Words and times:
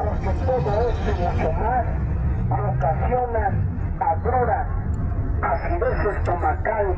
porque 0.00 0.32
todo 0.46 0.88
esto 0.88 1.10
y 1.10 1.14
mucho 1.22 1.52
más 1.52 1.86
ocasionan 2.50 3.70
acidez 5.42 6.16
estomacal, 6.16 6.96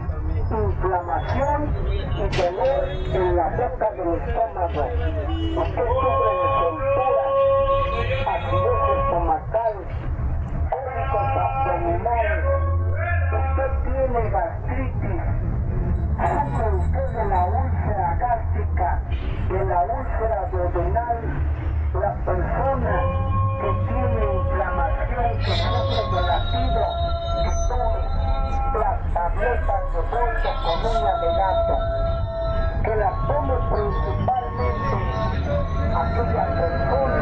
inflamación 0.51 1.75
y 2.13 2.37
dolor 2.37 2.83
en 3.13 3.37
la 3.37 3.49
boca 3.51 3.91
del 3.93 4.15
estómago. 4.21 4.85
Usted 5.63 5.87
sufre 5.87 6.33
de 6.33 6.47
soltura, 6.59 7.25
acidez 8.27 8.83
estomacal, 8.99 9.75
cólicos 10.71 11.29
abdominales, 11.43 12.45
usted 13.33 13.71
tiene 13.85 14.31
gastritis, 14.31 15.23
sufre 16.19 16.67
usted 16.77 17.07
de 17.17 17.25
la 17.27 17.45
úlcera 17.47 18.17
gástrica, 18.17 19.01
de 19.49 19.65
la 19.65 19.81
úlcera 19.83 20.49
duodenal, 20.51 21.19
la 21.95 22.15
persona 22.25 23.03
que 23.61 23.71
tiene 23.87 24.25
inflamación, 24.35 25.39
que 25.41 25.53
sufre 25.53 26.03
de 26.11 26.21
latido, 26.27 26.83
que 27.43 27.51
tome 27.69 28.03
las 28.81 28.99
tabletas 29.13 29.83
de 29.93 30.01
bolsa 30.01 30.51
con 30.63 30.79
uña 30.91 31.15
de 31.21 31.31
gato, 31.37 31.77
que 32.83 32.93
las 32.97 33.15
tome 33.27 33.55
principalmente 33.71 34.97
aquella 35.95 36.45
persona 36.61 37.22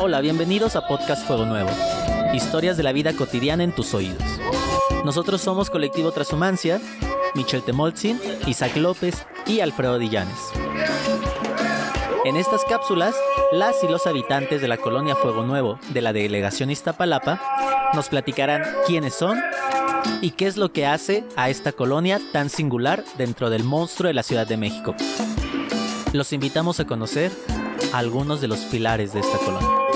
Hola, 0.00 0.20
bienvenidos 0.20 0.76
a 0.76 0.86
Podcast 0.86 1.26
Fuego 1.26 1.44
Nuevo. 1.44 1.70
Historias 2.32 2.76
de 2.76 2.84
la 2.84 2.92
vida 2.92 3.14
cotidiana 3.14 3.64
en 3.64 3.72
tus 3.72 3.94
oídos. 3.94 4.22
Nosotros 5.04 5.40
somos 5.40 5.70
Colectivo 5.70 6.12
Transhumancia, 6.12 6.80
Michel 7.34 7.64
Temolzin, 7.64 8.20
Isaac 8.46 8.76
López 8.76 9.26
y 9.44 9.58
Alfredo 9.58 9.98
Dillanes. 9.98 10.52
En 12.24 12.36
estas 12.36 12.64
cápsulas, 12.64 13.16
las 13.50 13.82
y 13.82 13.88
los 13.88 14.06
habitantes 14.06 14.60
de 14.60 14.68
la 14.68 14.76
colonia 14.76 15.16
Fuego 15.16 15.42
Nuevo 15.42 15.80
de 15.88 16.00
la 16.00 16.12
delegación 16.12 16.70
Iztapalapa 16.70 17.42
nos 17.92 18.08
platicarán 18.08 18.62
quiénes 18.86 19.14
son 19.14 19.40
y 20.22 20.30
qué 20.30 20.46
es 20.46 20.56
lo 20.56 20.72
que 20.72 20.86
hace 20.86 21.24
a 21.34 21.50
esta 21.50 21.72
colonia 21.72 22.20
tan 22.32 22.50
singular 22.50 23.02
dentro 23.16 23.50
del 23.50 23.64
monstruo 23.64 24.06
de 24.06 24.14
la 24.14 24.22
Ciudad 24.22 24.46
de 24.46 24.58
México. 24.58 24.94
Los 26.12 26.32
invitamos 26.32 26.78
a 26.78 26.86
conocer 26.86 27.32
algunos 27.92 28.40
de 28.40 28.48
los 28.48 28.60
pilares 28.60 29.12
de 29.12 29.20
esta 29.20 29.38
colonia. 29.38 29.87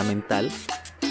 Fundamental, 0.00 0.50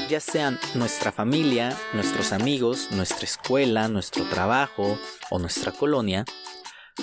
ya 0.10 0.20
sean 0.20 0.60
nuestra 0.74 1.12
familia, 1.12 1.78
nuestros 1.94 2.32
amigos, 2.32 2.90
nuestra 2.92 3.26
escuela, 3.26 3.88
nuestro 3.88 4.24
trabajo 4.26 4.98
o 5.30 5.38
nuestra 5.38 5.72
colonia, 5.72 6.26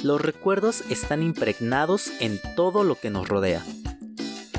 los 0.02 0.20
recuerdos 0.20 0.82
están 0.90 1.22
impregnados 1.22 2.10
en 2.18 2.40
todo 2.56 2.82
lo 2.82 2.96
que 2.96 3.10
nos 3.10 3.28
rodea. 3.28 3.62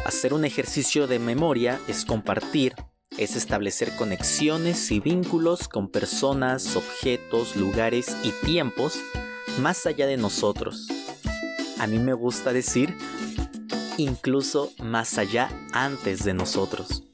Hacer 0.05 0.33
un 0.33 0.45
ejercicio 0.45 1.05
de 1.05 1.19
memoria 1.19 1.81
es 1.89 2.05
compartir, 2.05 2.75
es 3.17 3.35
establecer 3.35 3.93
conexiones 3.97 4.89
y 4.91 5.01
vínculos 5.01 5.67
con 5.67 5.89
personas, 5.89 6.77
objetos, 6.77 7.57
lugares 7.57 8.15
y 8.23 8.31
tiempos 8.45 9.01
más 9.59 9.85
allá 9.85 10.07
de 10.07 10.15
nosotros. 10.15 10.87
A 11.77 11.87
mí 11.87 11.99
me 11.99 12.13
gusta 12.13 12.53
decir 12.53 12.95
incluso 13.97 14.71
más 14.81 15.17
allá 15.17 15.49
antes 15.73 16.23
de 16.23 16.33
nosotros. 16.33 17.06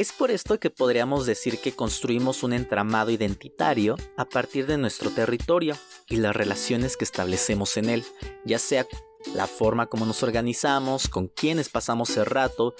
Es 0.00 0.12
por 0.12 0.30
esto 0.30 0.58
que 0.58 0.70
podríamos 0.70 1.26
decir 1.26 1.58
que 1.58 1.72
construimos 1.72 2.42
un 2.42 2.54
entramado 2.54 3.10
identitario 3.10 3.96
a 4.16 4.24
partir 4.24 4.66
de 4.66 4.78
nuestro 4.78 5.10
territorio 5.10 5.76
y 6.08 6.16
las 6.16 6.34
relaciones 6.34 6.96
que 6.96 7.04
establecemos 7.04 7.76
en 7.76 7.90
él, 7.90 8.04
ya 8.46 8.58
sea 8.58 8.86
la 9.34 9.46
forma 9.46 9.88
como 9.88 10.06
nos 10.06 10.22
organizamos, 10.22 11.06
con 11.06 11.28
quiénes 11.28 11.68
pasamos 11.68 12.16
el 12.16 12.24
rato, 12.24 12.74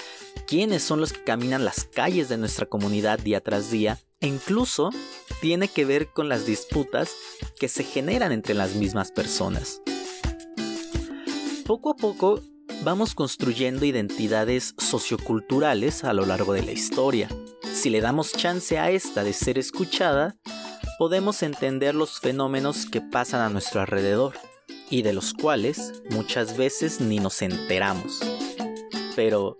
quiénes 0.46 0.82
son 0.82 0.98
los 0.98 1.12
que 1.12 1.22
caminan 1.22 1.66
las 1.66 1.84
calles 1.84 2.30
de 2.30 2.38
nuestra 2.38 2.64
comunidad 2.64 3.18
día 3.18 3.42
tras 3.42 3.70
día, 3.70 3.98
e 4.20 4.26
incluso 4.26 4.88
tiene 5.42 5.68
que 5.68 5.84
ver 5.84 6.14
con 6.14 6.30
las 6.30 6.46
disputas 6.46 7.10
que 7.58 7.68
se 7.68 7.84
generan 7.84 8.32
entre 8.32 8.54
las 8.54 8.76
mismas 8.76 9.12
personas. 9.12 9.82
Poco 11.66 11.90
a 11.90 11.96
poco 11.96 12.40
vamos 12.82 13.14
construyendo 13.14 13.84
identidades 13.84 14.74
socioculturales 14.78 16.04
a 16.04 16.12
lo 16.12 16.26
largo 16.26 16.52
de 16.52 16.62
la 16.62 16.72
historia. 16.72 17.28
Si 17.72 17.90
le 17.90 18.00
damos 18.00 18.32
chance 18.32 18.78
a 18.78 18.90
esta 18.90 19.24
de 19.24 19.32
ser 19.32 19.58
escuchada, 19.58 20.36
podemos 20.98 21.42
entender 21.42 21.94
los 21.94 22.20
fenómenos 22.20 22.86
que 22.86 23.00
pasan 23.00 23.40
a 23.40 23.48
nuestro 23.48 23.80
alrededor 23.80 24.34
y 24.90 25.02
de 25.02 25.12
los 25.12 25.32
cuales 25.32 26.02
muchas 26.10 26.56
veces 26.56 27.00
ni 27.00 27.18
nos 27.18 27.42
enteramos. 27.42 28.20
Pero 29.14 29.56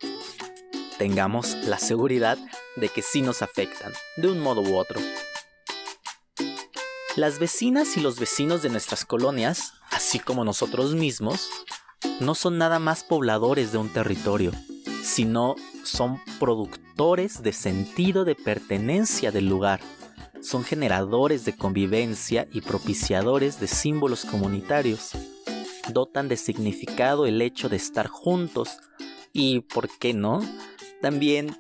tengamos 0.99 1.55
la 1.65 1.79
seguridad 1.79 2.39
de 2.77 2.89
que 2.89 3.03
sí 3.03 3.23
nos 3.23 3.43
afectan, 3.43 3.93
de 4.17 4.29
un 4.29 4.41
modo 4.41 4.61
u 4.61 4.77
otro. 4.77 5.01
Las 7.17 7.39
vecinas 7.39 7.97
y 7.97 8.01
los 8.01 8.21
vecinos 8.21 8.63
de 8.63 8.69
nuestras 8.69 9.05
colonias, 9.05 9.73
así 9.91 10.19
como 10.21 10.45
nosotros 10.45 10.95
mismos, 10.95 11.49
no 12.21 12.35
son 12.35 12.59
nada 12.59 12.79
más 12.79 13.05
pobladores 13.05 13.73
de 13.73 13.79
un 13.79 13.89
territorio, 13.89 14.53
sino 15.03 15.57
son 15.85 16.21
productores 16.39 17.43
de 17.43 17.53
sentido 17.53 18.25
de 18.25 18.35
pertenencia 18.35 19.31
del 19.33 19.49
lugar. 19.49 19.81
Son 20.43 20.65
generadores 20.65 21.45
de 21.45 21.57
convivencia 21.57 22.49
y 22.53 22.61
propiciadores 22.61 23.61
de 23.61 23.67
símbolos 23.67 24.25
comunitarios. 24.25 25.13
Dotan 25.93 26.29
de 26.29 26.37
significado 26.37 27.27
el 27.27 27.43
hecho 27.43 27.69
de 27.69 27.77
estar 27.77 28.07
juntos 28.07 28.79
y, 29.33 29.61
¿por 29.61 29.89
qué 29.99 30.15
no? 30.15 30.41
También 31.01 31.57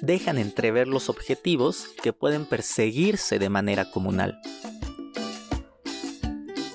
dejan 0.00 0.38
entrever 0.38 0.88
los 0.88 1.08
objetivos 1.08 1.88
que 2.02 2.12
pueden 2.12 2.44
perseguirse 2.44 3.38
de 3.38 3.48
manera 3.48 3.90
comunal. 3.90 4.40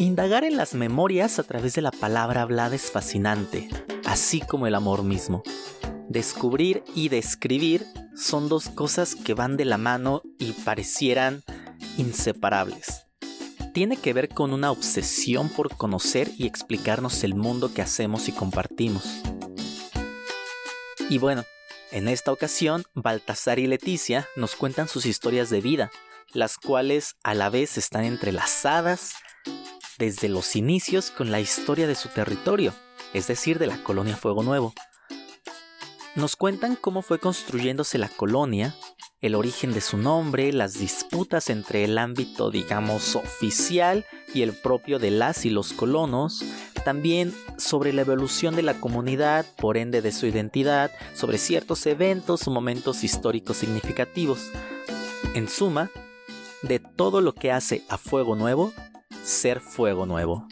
Indagar 0.03 0.43
en 0.43 0.57
las 0.57 0.73
memorias 0.73 1.39
a 1.39 1.43
través 1.43 1.75
de 1.75 1.81
la 1.81 1.89
palabra 1.91 2.41
hablada 2.41 2.75
es 2.75 2.91
fascinante, 2.91 3.69
así 4.03 4.41
como 4.41 4.67
el 4.67 4.75
amor 4.75 5.01
mismo. 5.01 5.43
Descubrir 6.09 6.83
y 6.93 7.07
describir 7.07 7.85
son 8.13 8.49
dos 8.49 8.67
cosas 8.67 9.15
que 9.15 9.33
van 9.33 9.55
de 9.55 9.63
la 9.63 9.77
mano 9.77 10.21
y 10.39 10.51
parecieran 10.51 11.41
inseparables. 11.97 13.05
Tiene 13.73 13.95
que 13.95 14.11
ver 14.11 14.27
con 14.27 14.51
una 14.51 14.71
obsesión 14.71 15.47
por 15.47 15.73
conocer 15.77 16.29
y 16.37 16.47
explicarnos 16.47 17.23
el 17.23 17.33
mundo 17.33 17.73
que 17.73 17.81
hacemos 17.81 18.27
y 18.27 18.33
compartimos. 18.33 19.05
Y 21.09 21.17
bueno, 21.17 21.45
en 21.91 22.09
esta 22.09 22.33
ocasión, 22.33 22.83
Baltasar 22.93 23.57
y 23.57 23.67
Leticia 23.67 24.27
nos 24.35 24.57
cuentan 24.57 24.89
sus 24.89 25.05
historias 25.05 25.49
de 25.49 25.61
vida, 25.61 25.91
las 26.33 26.57
cuales 26.57 27.15
a 27.23 27.33
la 27.33 27.49
vez 27.49 27.77
están 27.77 28.03
entrelazadas 28.03 29.13
desde 29.97 30.29
los 30.29 30.55
inicios 30.55 31.11
con 31.11 31.31
la 31.31 31.39
historia 31.39 31.87
de 31.87 31.95
su 31.95 32.09
territorio, 32.09 32.73
es 33.13 33.27
decir, 33.27 33.59
de 33.59 33.67
la 33.67 33.83
colonia 33.83 34.15
Fuego 34.15 34.43
Nuevo. 34.43 34.73
Nos 36.15 36.35
cuentan 36.35 36.75
cómo 36.75 37.01
fue 37.01 37.19
construyéndose 37.19 37.97
la 37.97 38.09
colonia, 38.09 38.75
el 39.21 39.35
origen 39.35 39.73
de 39.73 39.81
su 39.81 39.97
nombre, 39.97 40.51
las 40.53 40.73
disputas 40.73 41.49
entre 41.49 41.85
el 41.85 41.97
ámbito, 41.97 42.51
digamos, 42.51 43.15
oficial 43.15 44.05
y 44.33 44.41
el 44.41 44.53
propio 44.53 44.99
de 44.99 45.11
las 45.11 45.45
y 45.45 45.49
los 45.49 45.73
colonos, 45.73 46.43
también 46.83 47.33
sobre 47.57 47.93
la 47.93 48.01
evolución 48.01 48.55
de 48.55 48.63
la 48.63 48.79
comunidad, 48.79 49.45
por 49.57 49.77
ende 49.77 50.01
de 50.01 50.11
su 50.11 50.27
identidad, 50.27 50.91
sobre 51.15 51.37
ciertos 51.37 51.85
eventos 51.85 52.47
o 52.47 52.51
momentos 52.51 53.03
históricos 53.03 53.57
significativos. 53.57 54.51
En 55.33 55.47
suma, 55.47 55.89
de 56.61 56.79
todo 56.79 57.21
lo 57.21 57.33
que 57.33 57.51
hace 57.51 57.83
a 57.89 57.97
Fuego 57.97 58.35
Nuevo 58.35 58.73
ser 59.23 59.61
Fuego 59.61 60.05
Nuevo. 60.05 60.47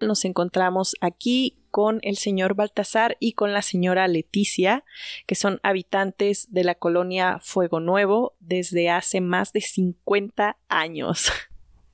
Nos 0.00 0.24
encontramos 0.24 0.94
aquí 1.00 1.56
con 1.70 2.00
el 2.02 2.16
señor 2.16 2.54
Baltasar 2.54 3.16
y 3.20 3.32
con 3.32 3.52
la 3.52 3.62
señora 3.62 4.08
Leticia, 4.08 4.84
que 5.26 5.34
son 5.34 5.60
habitantes 5.62 6.48
de 6.50 6.64
la 6.64 6.74
colonia 6.74 7.38
Fuego 7.40 7.80
Nuevo 7.80 8.34
desde 8.40 8.90
hace 8.90 9.20
más 9.20 9.52
de 9.52 9.60
50 9.60 10.58
años. 10.68 11.30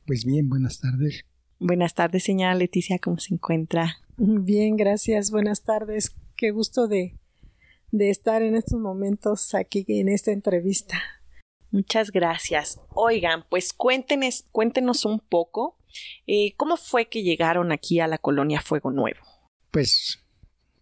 Pues 0.07 0.25
bien, 0.25 0.49
buenas 0.49 0.81
tardes. 0.81 1.25
Buenas 1.59 1.95
tardes, 1.95 2.23
señora 2.23 2.55
Leticia, 2.55 2.99
¿cómo 2.99 3.19
se 3.19 3.35
encuentra? 3.35 3.97
Bien, 4.19 4.77
gracias, 4.77 5.31
buenas 5.31 5.63
tardes. 5.63 6.15
Qué 6.37 6.53
gusto 6.53 6.87
de, 6.87 7.17
de 7.97 8.11
estar 8.11 8.43
en 8.43 8.57
estos 8.57 8.81
momentos 8.81 9.55
aquí 9.55 9.85
en 9.89 10.09
esta 10.09 10.33
entrevista. 10.33 11.01
Muchas 11.71 12.11
gracias. 12.11 12.81
Oigan, 12.95 13.45
pues 13.51 13.73
cuéntenos, 13.73 14.45
cuéntenos 14.53 15.05
un 15.05 15.21
poco 15.21 15.79
eh, 16.27 16.55
cómo 16.57 16.77
fue 16.77 17.09
que 17.09 17.23
llegaron 17.23 17.73
aquí 17.73 18.01
a 18.01 18.07
la 18.07 18.19
colonia 18.19 18.61
Fuego 18.61 18.91
Nuevo 18.91 19.21
pues 19.77 20.21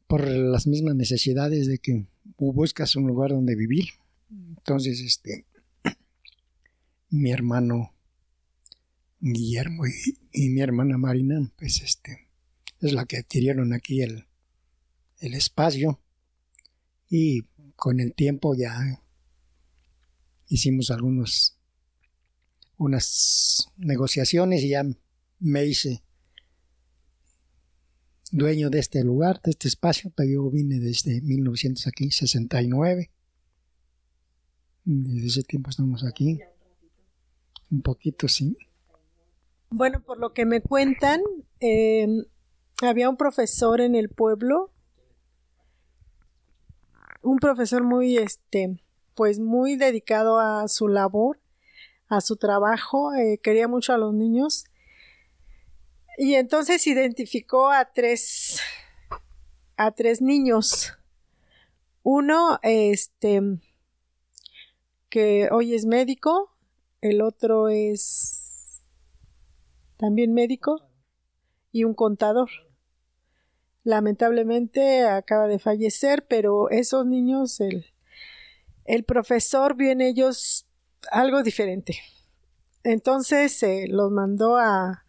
por 0.06 0.24
las 0.24 0.68
mismas 0.68 0.94
necesidades 0.94 1.66
de 1.66 1.78
que 1.78 2.06
buscas 2.38 2.94
un 2.94 3.08
lugar 3.08 3.30
donde 3.30 3.56
vivir. 3.56 3.86
Entonces, 4.30 5.00
este, 5.00 5.46
mi 7.10 7.32
hermano 7.32 7.92
Guillermo 9.18 9.82
y, 10.32 10.48
mi 10.50 10.60
hermana 10.60 10.96
Marina, 10.96 11.40
pues 11.58 11.82
este, 11.82 12.28
es 12.78 12.92
la 12.92 13.04
que 13.04 13.16
adquirieron 13.16 13.72
aquí 13.72 14.02
el, 14.02 14.28
el 15.18 15.34
espacio 15.34 16.00
y 17.08 17.42
con 17.76 18.00
el 18.00 18.14
tiempo 18.14 18.54
ya 18.54 19.02
hicimos 20.48 20.90
algunos 20.90 21.56
unas 22.76 23.68
negociaciones 23.76 24.62
y 24.62 24.70
ya 24.70 24.84
me 25.40 25.64
hice 25.64 26.02
dueño 28.30 28.68
de 28.68 28.80
este 28.80 29.04
lugar, 29.04 29.40
de 29.42 29.52
este 29.52 29.68
espacio, 29.68 30.12
pero 30.16 30.28
yo 30.28 30.50
vine 30.50 30.80
desde 30.80 31.20
1969. 31.20 33.10
Desde 34.84 35.26
ese 35.26 35.42
tiempo 35.44 35.70
estamos 35.70 36.04
aquí. 36.04 36.40
Un 37.70 37.82
poquito, 37.82 38.28
sí. 38.28 38.56
Bueno, 39.70 40.02
por 40.02 40.18
lo 40.18 40.32
que 40.32 40.44
me 40.46 40.60
cuentan, 40.60 41.20
em, 41.60 42.24
había 42.82 43.08
un 43.08 43.16
profesor 43.16 43.80
en 43.80 43.94
el 43.94 44.08
pueblo, 44.08 44.73
un 47.24 47.38
profesor 47.38 47.82
muy, 47.82 48.18
este, 48.18 48.78
pues 49.14 49.40
muy 49.40 49.76
dedicado 49.76 50.38
a 50.38 50.68
su 50.68 50.88
labor, 50.88 51.40
a 52.08 52.20
su 52.20 52.36
trabajo, 52.36 53.14
eh, 53.14 53.40
quería 53.42 53.66
mucho 53.66 53.92
a 53.92 53.98
los 53.98 54.14
niños 54.14 54.66
y 56.16 56.34
entonces 56.34 56.86
identificó 56.86 57.70
a 57.70 57.86
tres, 57.92 58.60
a 59.76 59.90
tres 59.90 60.22
niños. 60.22 60.96
Uno, 62.02 62.60
este, 62.62 63.40
que 65.08 65.48
hoy 65.50 65.74
es 65.74 65.86
médico, 65.86 66.54
el 67.00 67.22
otro 67.22 67.68
es 67.68 68.82
también 69.96 70.34
médico 70.34 70.88
y 71.72 71.84
un 71.84 71.94
contador. 71.94 72.50
Lamentablemente 73.84 75.06
acaba 75.06 75.46
de 75.46 75.58
fallecer, 75.58 76.26
pero 76.26 76.70
esos 76.70 77.06
niños, 77.06 77.60
el, 77.60 77.86
el 78.84 79.04
profesor 79.04 79.76
vio 79.76 79.90
en 79.92 80.00
ellos 80.00 80.66
algo 81.10 81.42
diferente. 81.42 81.98
Entonces 82.82 83.56
se 83.56 83.86
los 83.88 84.10
mandó 84.10 84.58
a, 84.58 85.04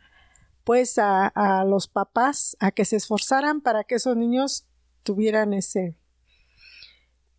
pues 0.63 0.97
a, 0.97 1.63
los 1.67 1.87
papás 1.87 2.55
a 2.59 2.71
que 2.71 2.85
se 2.85 2.95
esforzaran 2.95 3.61
para 3.61 3.83
que 3.83 3.95
esos 3.95 4.15
niños 4.15 4.65
tuvieran 5.03 5.53
ese, 5.53 5.97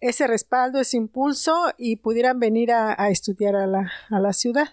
ese 0.00 0.27
respaldo, 0.27 0.79
ese 0.79 0.99
impulso 0.99 1.73
y 1.79 1.97
pudieran 1.97 2.39
venir 2.39 2.71
a, 2.73 3.09
estudiar 3.09 3.56
a 3.56 3.67
la, 3.67 3.91
a 4.11 4.21
la, 4.21 4.32
ciudad. 4.32 4.69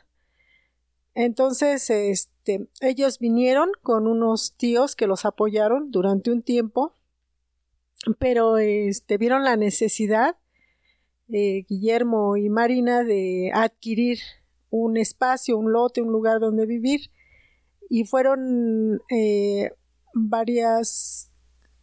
Entonces, 1.15 1.89
este, 1.89 2.67
ellos 2.81 3.19
vinieron 3.19 3.71
con 3.81 4.07
unos 4.07 4.55
tíos 4.57 4.95
que 4.95 5.07
los 5.07 5.25
apoyaron 5.25 5.91
durante 5.91 6.31
un 6.31 6.41
tiempo, 6.41 6.93
pero 8.19 8.57
este, 8.57 9.17
vieron 9.17 9.43
la 9.43 9.55
necesidad, 9.55 10.37
eh, 11.29 11.65
Guillermo 11.69 12.37
y 12.37 12.49
Marina, 12.49 13.03
de 13.03 13.51
adquirir 13.53 14.19
un 14.69 14.97
espacio, 14.97 15.57
un 15.57 15.71
lote, 15.71 16.01
un 16.01 16.11
lugar 16.11 16.39
donde 16.39 16.65
vivir 16.65 17.11
y 17.89 18.05
fueron 18.05 19.01
eh, 19.11 19.71
varias, 20.15 21.31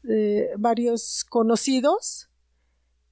eh, 0.08 0.50
varios 0.58 1.24
conocidos 1.28 2.28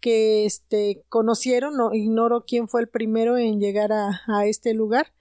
que 0.00 0.47
este, 0.47 1.05
conocieron, 1.09 1.76
no, 1.76 1.94
ignoro 1.94 2.44
quién 2.44 2.67
fue 2.67 2.81
el 2.81 2.88
primero 2.88 3.38
en 3.38 3.61
llegar 3.61 3.93
a, 3.93 4.47
este 4.47 4.75
lugar. 4.75 5.12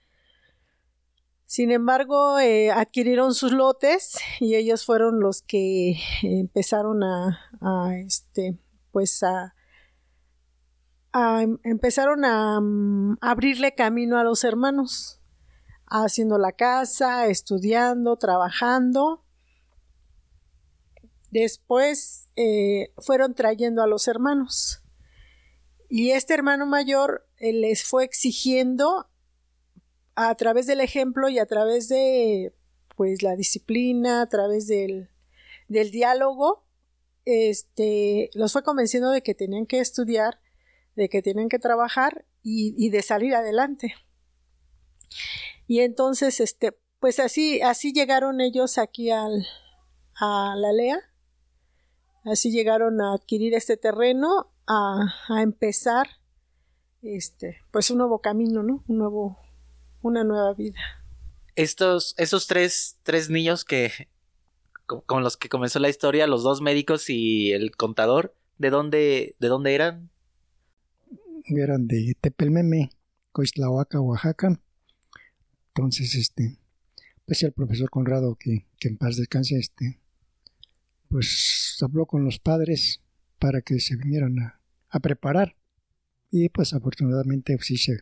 Sin 1.48 1.70
embargo, 1.70 2.38
eh, 2.38 2.70
adquirieron 2.70 3.34
sus 3.34 3.52
lotes 3.52 4.18
y 4.38 4.54
ellos 4.54 4.84
fueron 4.84 5.20
los 5.20 5.40
que 5.40 5.96
empezaron 6.22 7.02
a, 7.02 7.40
este, 8.04 8.58
pues 8.92 9.22
a, 9.22 9.54
a 11.14 11.46
empezaron 11.62 12.26
a, 12.26 12.60
mm, 12.60 13.16
abrirle 13.22 13.74
camino 13.74 14.18
a 14.18 14.24
los 14.24 14.44
hermanos 14.44 15.22
haciendo 15.86 16.36
la 16.36 16.52
casa, 16.52 17.28
estudiando, 17.28 18.16
trabajando. 18.16 19.24
Después 21.30 22.28
eh, 22.36 22.92
fueron 22.98 23.34
trayendo 23.34 23.82
a 23.82 23.86
los 23.86 24.06
hermanos. 24.06 24.82
Y 25.88 26.10
este 26.10 26.34
hermano 26.34 26.66
mayor 26.66 27.26
eh, 27.38 27.54
les 27.54 27.84
fue 27.84 28.04
exigiendo 28.04 29.08
a 30.20 30.34
través 30.34 30.66
del 30.66 30.80
ejemplo 30.80 31.28
y 31.28 31.38
a 31.38 31.46
través 31.46 31.88
de 31.88 32.52
pues 32.96 33.22
la 33.22 33.36
disciplina, 33.36 34.22
a 34.22 34.28
través 34.28 34.66
del, 34.66 35.10
del 35.68 35.92
diálogo, 35.92 36.64
este, 37.24 38.28
los 38.34 38.52
fue 38.52 38.64
convenciendo 38.64 39.10
de 39.10 39.22
que 39.22 39.36
tenían 39.36 39.64
que 39.64 39.78
estudiar, 39.78 40.40
de 40.96 41.08
que 41.08 41.22
tenían 41.22 41.48
que 41.48 41.60
trabajar 41.60 42.24
y, 42.42 42.90
de 42.90 43.02
salir 43.02 43.36
adelante. 43.36 43.94
Y 45.68 45.80
entonces, 45.80 46.40
este, 46.40 46.76
pues 46.98 47.20
así, 47.20 47.60
así 47.60 47.92
llegaron 47.92 48.40
ellos 48.40 48.76
aquí 48.78 49.10
al, 49.10 49.46
a 50.16 50.54
la 50.56 50.72
LEA. 50.72 50.98
Así 52.24 52.50
llegaron 52.50 53.00
a 53.00 53.12
adquirir 53.12 53.54
este 53.54 53.76
terreno, 53.76 54.50
a, 54.66 55.14
a 55.28 55.42
empezar, 55.42 56.08
este, 57.02 57.58
pues 57.70 57.92
un 57.92 57.98
nuevo 57.98 58.20
camino, 58.20 58.64
¿no? 58.64 58.82
Un 58.88 58.98
nuevo, 58.98 59.38
una 60.02 60.24
nueva 60.24 60.54
vida. 60.54 60.80
Estos, 61.54 62.14
esos 62.18 62.46
tres, 62.46 62.98
tres 63.02 63.30
niños 63.30 63.64
que, 63.64 63.90
con 64.86 65.22
los 65.22 65.36
que 65.36 65.48
comenzó 65.48 65.78
la 65.78 65.88
historia, 65.88 66.26
los 66.26 66.42
dos 66.42 66.60
médicos 66.60 67.10
y 67.10 67.52
el 67.52 67.74
contador, 67.76 68.34
¿de 68.58 68.70
dónde, 68.70 69.36
de 69.38 69.48
dónde 69.48 69.74
eran? 69.74 70.10
Eran 71.44 71.86
de 71.86 72.16
Tepelmeme, 72.20 72.90
Coislahuaca, 73.32 74.00
Oaxaca. 74.00 74.60
Entonces, 75.68 76.14
este, 76.14 76.58
pues 77.26 77.42
el 77.42 77.52
profesor 77.52 77.90
Conrado, 77.90 78.36
que, 78.38 78.66
en 78.80 78.96
paz 78.96 79.16
descanse, 79.16 79.58
este, 79.58 80.00
pues 81.08 81.76
habló 81.82 82.06
con 82.06 82.24
los 82.24 82.38
padres 82.38 83.02
para 83.38 83.60
que 83.62 83.78
se 83.80 83.96
vinieran 83.96 84.38
a, 84.90 85.00
preparar. 85.00 85.54
Y 86.30 86.48
pues 86.48 86.72
afortunadamente, 86.72 87.56
pues, 87.56 87.66
sí, 87.66 87.92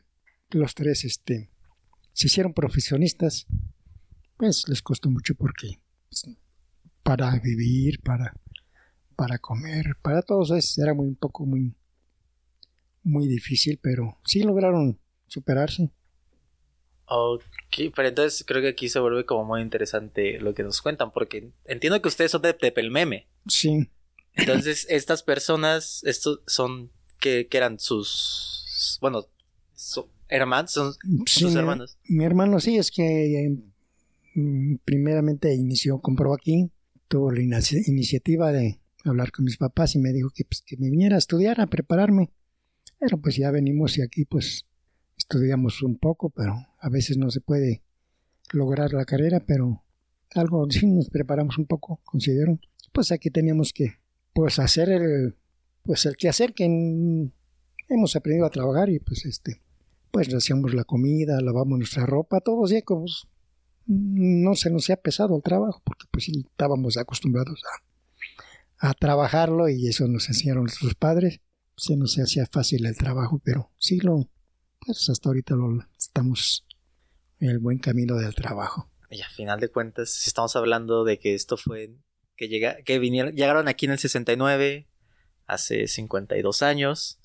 los 0.51 0.75
tres, 0.75 1.05
este, 1.05 1.51
se 2.17 2.29
hicieron 2.29 2.55
profesionistas. 2.55 3.47
Pues 4.39 4.65
les 4.69 4.83
costó 4.83 5.11
mucho 5.11 5.35
porque 5.35 5.81
pues, 6.09 6.25
para 7.03 7.39
vivir, 7.39 8.01
para, 8.01 8.35
para 9.15 9.39
comer, 9.39 9.97
para 10.03 10.23
todos 10.23 10.51
es, 10.51 10.79
era 10.79 10.95
muy 10.95 11.09
un 11.09 11.17
poco 11.17 11.45
muy, 11.45 11.75
muy 13.03 13.29
difícil, 13.29 13.79
pero 13.83 14.19
sí 14.25 14.43
lograron 14.43 14.99
superarse. 15.27 15.91
Ok, 17.05 17.93
pero 17.95 18.09
entonces 18.09 18.45
creo 18.47 18.63
que 18.63 18.69
aquí 18.69 18.89
se 18.89 18.99
vuelve 18.99 19.27
como 19.27 19.45
muy 19.45 19.61
interesante 19.61 20.41
lo 20.41 20.55
que 20.55 20.63
nos 20.63 20.81
cuentan, 20.81 21.13
porque 21.13 21.51
entiendo 21.67 22.01
que 22.01 22.09
ustedes 22.09 22.31
son 22.31 22.43
de 22.43 22.55
Tepelmeme. 22.55 23.29
Sí. 23.47 23.91
Entonces, 24.33 24.87
estas 24.91 25.23
personas, 25.23 26.03
estos 26.05 26.41
son, 26.47 26.91
que, 27.21 27.47
eran 27.53 27.79
sus, 27.79 28.99
bueno, 29.03 29.27
hermanos, 30.29 30.73
son 30.73 30.95
Sí, 31.27 31.41
sus 31.41 31.53
mi- 31.53 31.59
hermanos. 31.59 31.99
Mi 32.09 32.25
hermano 32.25 32.61
sí, 32.61 32.77
es 32.77 32.91
que 32.91 33.45
eh, 33.47 33.57
mm, 34.35 34.77
primeramente 34.85 35.55
inició, 35.55 36.01
compró 36.01 36.35
aquí, 36.35 36.71
tuvo 37.09 37.31
la 37.33 37.41
inici- 37.41 37.83
iniciativa 37.87 38.53
de 38.53 38.81
hablar 39.05 39.31
con 39.33 39.45
mis 39.45 39.57
papás 39.57 39.95
y 39.95 39.99
me 39.99 40.13
dijo 40.13 40.31
que, 40.35 40.45
pues, 40.45 40.63
que 40.63 40.77
me 40.77 40.91
viniera 40.91 41.17
a 41.17 41.19
estudiar, 41.19 41.61
a 41.61 41.67
prepararme. 41.67 42.31
Pero 42.99 43.19
pues 43.21 43.37
ya 43.37 43.51
venimos 43.51 43.99
y 43.99 44.03
aquí 44.03 44.25
pues 44.25 44.67
estudiamos 45.19 45.83
un 45.83 45.99
poco, 45.99 46.31
pero 46.31 46.55
a 46.81 46.89
veces 46.89 47.19
no 47.19 47.31
se 47.31 47.41
puede 47.41 47.83
lograr 48.53 48.93
la 48.95 49.05
carrera, 49.05 49.41
pero 49.47 49.83
algo 50.35 50.67
sí 50.71 50.87
nos 50.87 51.11
preparamos 51.11 51.59
un 51.59 51.67
poco, 51.67 52.01
considero. 52.05 52.59
Pues 52.93 53.13
aquí 53.13 53.31
teníamos 53.31 53.73
que 53.73 53.97
pues 54.33 54.59
hacer 54.59 54.89
el 54.91 55.37
pues 55.83 56.05
el 56.07 56.17
quehacer 56.17 56.53
que 56.53 56.65
hemos 57.89 58.17
aprendido 58.17 58.47
a 58.47 58.51
trabajar 58.51 58.89
y 58.91 58.99
pues 58.99 59.25
este 59.27 59.61
pues 60.17 60.33
hacíamos 60.33 60.73
la 60.73 60.85
comida, 60.85 61.39
lavamos 61.43 61.77
nuestra 61.77 62.07
ropa, 62.07 62.41
todo 62.41 62.65
así 62.65 62.81
como 62.81 63.03
pues, 63.03 63.27
no 63.85 64.55
se 64.55 64.71
nos 64.71 64.89
ha 64.89 64.97
pesado 64.97 65.37
el 65.37 65.43
trabajo, 65.43 65.83
porque 65.85 66.07
pues 66.11 66.25
sí 66.25 66.33
estábamos 66.51 66.97
acostumbrados 66.97 67.61
a, 68.81 68.89
a 68.89 68.95
trabajarlo 68.95 69.69
y 69.69 69.89
eso 69.89 70.09
nos 70.09 70.27
enseñaron 70.29 70.63
nuestros 70.63 70.95
padres. 70.95 71.43
Se 71.77 71.99
nos 71.99 72.19
hacía 72.19 72.47
fácil 72.51 72.87
el 72.87 72.97
trabajo, 72.97 73.43
pero 73.45 73.71
sí 73.79 73.99
lo, 73.99 74.27
pues 74.81 75.07
hasta 75.11 75.29
ahorita 75.29 75.55
lo 75.55 75.85
estamos 75.99 76.67
en 77.39 77.51
el 77.51 77.59
buen 77.59 77.79
camino 77.79 78.17
del 78.17 78.35
trabajo. 78.35 78.91
Y 79.11 79.21
a 79.21 79.29
final 79.29 79.61
de 79.61 79.69
cuentas, 79.69 80.27
estamos 80.27 80.57
hablando 80.57 81.05
de 81.05 81.19
que 81.19 81.35
esto 81.35 81.59
fue 81.59 81.95
que 82.37 82.49
llega, 82.49 82.77
que 82.85 82.99
vinieron, 82.99 83.35
llegaron 83.35 83.69
aquí 83.69 83.85
en 83.85 83.93
el 83.93 83.99
69, 83.99 84.89
hace 85.47 85.89
52 85.89 86.63
años. 86.63 87.21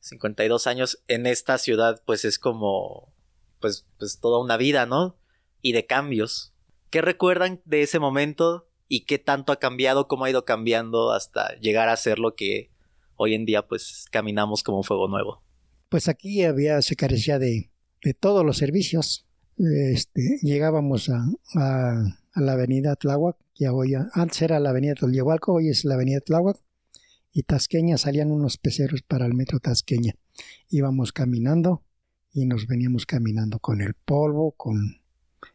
52 0.00 0.66
años 0.66 1.02
en 1.08 1.26
esta 1.26 1.58
ciudad, 1.58 2.02
pues 2.06 2.24
es 2.24 2.38
como, 2.38 3.12
pues, 3.60 3.86
pues 3.98 4.18
toda 4.20 4.42
una 4.42 4.56
vida, 4.56 4.86
¿no? 4.86 5.18
Y 5.62 5.72
de 5.72 5.86
cambios. 5.86 6.54
¿Qué 6.90 7.02
recuerdan 7.02 7.60
de 7.64 7.82
ese 7.82 7.98
momento 7.98 8.68
y 8.88 9.04
qué 9.04 9.18
tanto 9.18 9.52
ha 9.52 9.58
cambiado, 9.58 10.08
cómo 10.08 10.24
ha 10.24 10.30
ido 10.30 10.44
cambiando 10.44 11.12
hasta 11.12 11.54
llegar 11.60 11.88
a 11.88 11.96
ser 11.96 12.18
lo 12.18 12.34
que 12.34 12.70
hoy 13.16 13.34
en 13.34 13.44
día, 13.44 13.66
pues, 13.66 14.06
caminamos 14.10 14.62
como 14.62 14.78
un 14.78 14.84
fuego 14.84 15.08
nuevo? 15.08 15.42
Pues 15.88 16.08
aquí 16.08 16.44
había, 16.44 16.80
se 16.82 16.96
carecía 16.96 17.38
de, 17.38 17.70
de 18.02 18.14
todos 18.14 18.44
los 18.44 18.56
servicios. 18.56 19.26
Este, 19.58 20.38
llegábamos 20.40 21.10
a, 21.10 21.26
a, 21.54 22.16
la 22.36 22.52
avenida 22.52 22.96
Tláhuac, 22.96 23.36
que 23.54 23.68
hoy, 23.68 23.94
antes 23.94 24.40
era 24.42 24.58
la 24.58 24.70
avenida 24.70 24.94
Tolyehualco, 24.94 25.52
hoy 25.52 25.68
es 25.68 25.84
la 25.84 25.94
avenida 25.94 26.20
Tláhuac, 26.20 26.56
y 27.32 27.44
Tasqueña 27.44 27.96
salían 27.98 28.30
unos 28.30 28.58
peceros 28.58 29.02
para 29.02 29.26
el 29.26 29.34
metro 29.34 29.60
Tasqueña. 29.60 30.14
Íbamos 30.68 31.12
caminando 31.12 31.82
y 32.32 32.46
nos 32.46 32.66
veníamos 32.66 33.06
caminando 33.06 33.58
con 33.58 33.80
el 33.80 33.94
polvo, 33.94 34.52
con 34.52 35.00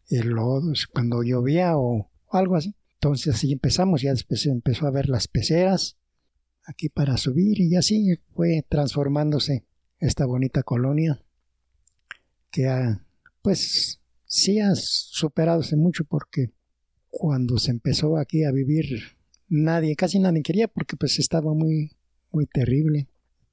el 0.10 0.28
lodo, 0.30 0.74
cuando 0.94 1.24
llovía 1.24 1.78
o 1.78 2.10
algo 2.30 2.56
así. 2.56 2.76
Entonces 2.96 3.36
así 3.36 3.52
empezamos, 3.52 4.02
ya 4.02 4.12
después 4.12 4.46
empezó 4.46 4.88
a 4.88 4.92
ver 4.92 5.10
las 5.10 5.28
peceras 5.28 5.98
aquí 6.66 6.90
para 6.90 7.18
subir 7.18 7.60
y 7.62 7.76
así 7.76 8.20
fue 8.34 8.66
transformándose 8.68 9.66
esta 10.00 10.26
bonita 10.26 10.64
colonia 10.64 11.22
que 12.52 12.68
ha, 12.68 13.06
pues 13.42 14.02
sí 14.26 14.60
ha 14.60 14.74
superadose 14.76 15.76
mucho 15.76 16.06
porque 16.06 16.52
cuando 17.10 17.58
se 17.60 17.72
empezó 17.72 18.18
aquí 18.18 18.44
a 18.44 18.52
vivir 18.52 19.18
nadie, 19.48 19.96
casi 19.96 20.20
nadie 20.20 20.44
quería 20.44 20.68
porque 20.68 20.96
pues 20.96 21.20
estaba 21.20 21.54
muy, 21.54 21.92
muy 22.32 22.46
terrible. 22.46 23.08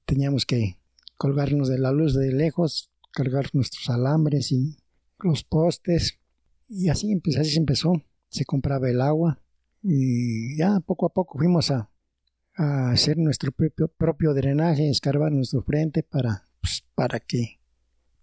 Teníamos 0.05 0.47
que 0.47 0.79
colgarnos 1.17 1.69
de 1.69 1.79
la 1.79 1.93
luz 1.93 2.15
de 2.15 2.33
lejos, 2.33 2.91
cargar 3.13 3.51
nuestros 3.53 3.89
alambres 3.91 4.53
y 4.53 4.77
los 5.21 5.45
postes 5.45 6.19
y 6.69 6.89
así, 6.89 7.15
así 7.39 7.51
se 7.51 7.59
empezó. 7.59 8.03
Se 8.29 8.45
compraba 8.45 8.89
el 8.89 9.01
agua 9.01 9.41
y 9.83 10.57
ya 10.57 10.81
poco 10.81 11.07
a 11.07 11.13
poco 11.13 11.39
fuimos 11.39 11.71
a, 11.71 11.91
a 12.55 12.91
hacer 12.91 13.19
nuestro 13.19 13.53
propio, 13.53 13.89
propio 13.89 14.35
drenaje, 14.35 14.89
escarbar 14.89 15.33
nuestro 15.33 15.63
frente 15.63 16.03
para, 16.03 16.45
pues, 16.61 16.85
para 16.95 17.21
que 17.21 17.59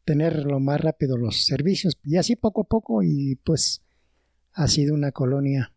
tener 0.10 0.46
lo 0.46 0.60
más 0.60 0.82
rápido 0.82 1.18
los 1.18 1.46
servicios 1.46 2.00
y 2.04 2.18
así 2.18 2.36
poco 2.36 2.62
a 2.62 2.64
poco 2.64 3.04
y 3.04 3.36
pues 3.44 3.84
ha 4.54 4.68
sido 4.68 4.96
una 4.96 5.12
colonia 5.12 5.72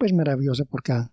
pues 0.00 0.14
maravillosa 0.14 0.64
porque 0.64 0.92
ha, 0.92 1.12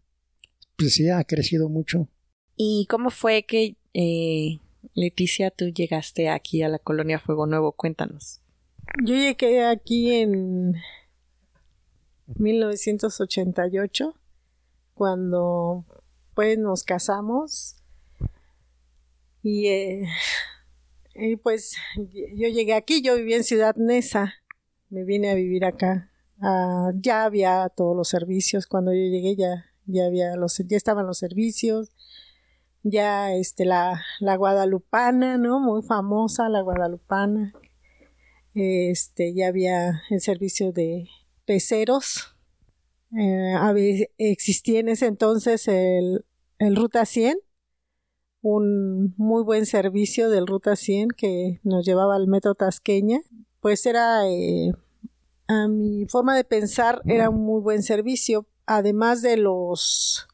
pues 0.78 0.94
sí 0.94 1.10
ha 1.10 1.22
crecido 1.26 1.68
mucho. 1.68 2.08
¿Y 2.56 2.88
cómo 2.90 3.10
fue 3.10 3.44
que 3.44 3.76
eh, 3.94 4.62
Leticia 4.94 5.52
tú 5.52 5.66
llegaste 5.66 6.30
aquí 6.30 6.64
a 6.64 6.70
la 6.70 6.80
colonia 6.80 7.20
Fuego 7.20 7.46
Nuevo? 7.48 7.74
Cuéntanos. 7.74 8.40
Yo 9.04 9.14
llegué 9.14 9.66
aquí 9.66 10.14
en 10.14 10.76
1988 12.38 14.16
cuando 14.94 15.86
pues 16.34 16.58
nos 16.58 16.84
casamos 16.84 17.76
y, 19.44 19.68
eh, 19.68 20.08
y 21.14 21.36
pues 21.36 21.76
yo 22.06 22.48
llegué 22.48 22.74
aquí, 22.74 23.02
yo 23.02 23.18
vivía 23.18 23.36
en 23.36 23.44
Ciudad 23.44 23.76
Neza, 23.76 24.36
me 24.90 25.04
vine 25.04 25.30
a 25.30 25.36
vivir 25.36 25.66
acá. 25.66 26.10
Ah, 26.42 26.92
ya 26.96 27.26
había 27.26 27.70
todos 27.70 27.96
los 27.96 28.10
servicios. 28.10 28.68
Cuando 28.68 28.94
yo 28.94 29.00
llegué 29.00 29.36
ya 29.36 29.66
ya 29.88 30.06
había 30.06 30.36
los 30.36 30.58
ya 30.58 30.78
estaban 30.78 31.08
los 31.08 31.18
servicios. 31.18 31.92
Ya 32.84 33.34
este 33.34 33.66
la, 33.66 34.02
la 34.20 34.36
guadalupana 34.36 35.38
no 35.38 35.60
muy 35.60 35.82
famosa 35.82 36.50
la 36.50 36.62
guadalupana. 36.62 37.54
Este 38.54 39.34
ya 39.34 39.48
había 39.48 40.02
el 40.10 40.22
servicio 40.22 40.72
de 40.72 41.08
peceros. 41.46 42.36
Eh, 43.18 44.08
existía 44.18 44.80
en 44.82 44.90
ese 44.90 45.08
entonces 45.08 45.68
el, 45.68 46.26
el 46.60 46.76
ruta 46.76 47.06
100 47.06 47.38
un 48.42 49.14
muy 49.18 49.44
buen 49.44 49.66
servicio 49.66 50.30
del 50.30 50.48
ruta 50.48 50.76
100 50.76 51.10
que 51.10 51.60
nos 51.64 51.86
llevaba 51.86 52.16
al 52.16 52.28
metro 52.28 52.56
tasqueña. 52.56 53.22
Pues 53.60 53.86
era 53.86 54.28
eh, 54.30 54.72
a 55.48 55.68
mi 55.68 56.06
forma 56.08 56.36
de 56.36 56.44
pensar 56.44 57.02
era 57.06 57.30
un 57.30 57.46
muy 57.46 57.62
buen 57.62 57.84
servicio 57.84 58.46
además 58.66 59.22
de 59.22 59.38
los 59.38 60.28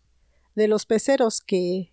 de 0.55 0.67
los 0.67 0.85
peceros 0.85 1.41
que 1.41 1.91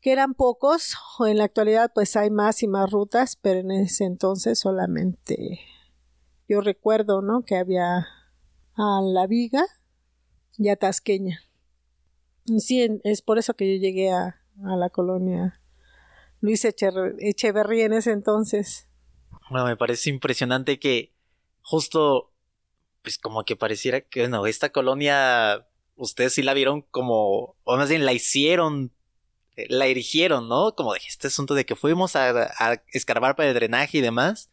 que 0.00 0.12
eran 0.12 0.34
pocos. 0.34 0.94
En 1.26 1.38
la 1.38 1.44
actualidad 1.44 1.90
pues 1.92 2.16
hay 2.16 2.30
más 2.30 2.62
y 2.62 2.68
más 2.68 2.90
rutas 2.90 3.36
pero 3.36 3.60
en 3.60 3.72
ese 3.72 4.04
entonces 4.04 4.58
solamente 4.60 5.60
yo 6.48 6.60
recuerdo 6.60 7.20
no 7.20 7.44
que 7.44 7.56
había 7.56 8.06
a 8.74 9.00
la 9.02 9.26
viga 9.26 9.64
y 10.56 10.68
a 10.68 10.76
tasqueña. 10.76 11.40
Y 12.46 12.60
sí 12.60 13.00
es 13.04 13.20
por 13.22 13.38
eso 13.38 13.54
que 13.54 13.74
yo 13.74 13.80
llegué 13.80 14.10
a, 14.10 14.40
a 14.64 14.76
la 14.76 14.88
colonia 14.88 15.60
Luis 16.40 16.64
Echeverría 16.64 17.86
en 17.86 17.92
ese 17.92 18.12
entonces. 18.12 18.88
Bueno 19.50 19.66
me 19.66 19.76
parece 19.76 20.10
impresionante 20.10 20.78
que 20.78 21.12
justo 21.62 22.27
pues 23.08 23.16
como 23.16 23.42
que 23.44 23.56
pareciera 23.56 24.02
que, 24.02 24.20
bueno, 24.20 24.44
esta 24.44 24.70
colonia, 24.70 25.66
ustedes 25.96 26.34
sí 26.34 26.42
la 26.42 26.52
vieron 26.52 26.82
como, 26.82 27.56
o 27.64 27.76
más 27.78 27.88
bien 27.88 28.04
la 28.04 28.12
hicieron, 28.12 28.92
la 29.56 29.86
erigieron, 29.86 30.46
¿no? 30.46 30.74
Como 30.74 30.92
de 30.92 31.00
este 31.08 31.28
asunto 31.28 31.54
de 31.54 31.64
que 31.64 31.74
fuimos 31.74 32.16
a, 32.16 32.52
a 32.58 32.82
escarbar 32.92 33.34
para 33.34 33.48
el 33.48 33.54
drenaje 33.54 33.96
y 33.96 34.00
demás, 34.02 34.50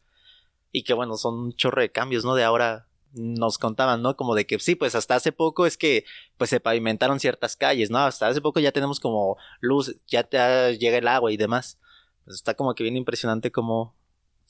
y 0.72 0.84
que 0.84 0.94
bueno, 0.94 1.18
son 1.18 1.38
un 1.38 1.54
chorro 1.54 1.82
de 1.82 1.92
cambios, 1.92 2.24
¿no? 2.24 2.34
De 2.34 2.46
ahora 2.46 2.88
nos 3.12 3.58
contaban, 3.58 4.02
¿no? 4.02 4.16
Como 4.16 4.36
de 4.36 4.46
que 4.48 4.58
sí, 4.60 4.76
pues 4.76 4.96
hasta 4.96 5.16
hace 5.16 5.34
poco 5.34 5.66
es 5.66 5.76
que 5.76 6.06
pues 6.38 6.50
se 6.50 6.62
pavimentaron 6.62 7.20
ciertas 7.20 7.58
calles, 7.58 7.90
¿no? 7.90 7.98
Hasta 8.00 8.30
hace 8.30 8.40
poco 8.40 8.62
ya 8.62 8.72
tenemos 8.72 9.02
como 9.02 9.36
luz, 9.60 9.98
ya 10.08 10.24
te 10.24 10.78
llega 10.78 10.98
el 11.00 11.10
agua 11.10 11.30
y 11.30 11.36
demás. 11.36 11.78
Pues 12.24 12.38
está 12.38 12.54
como 12.54 12.74
que 12.74 12.84
bien 12.84 12.96
impresionante 12.96 13.52
como 13.52 13.98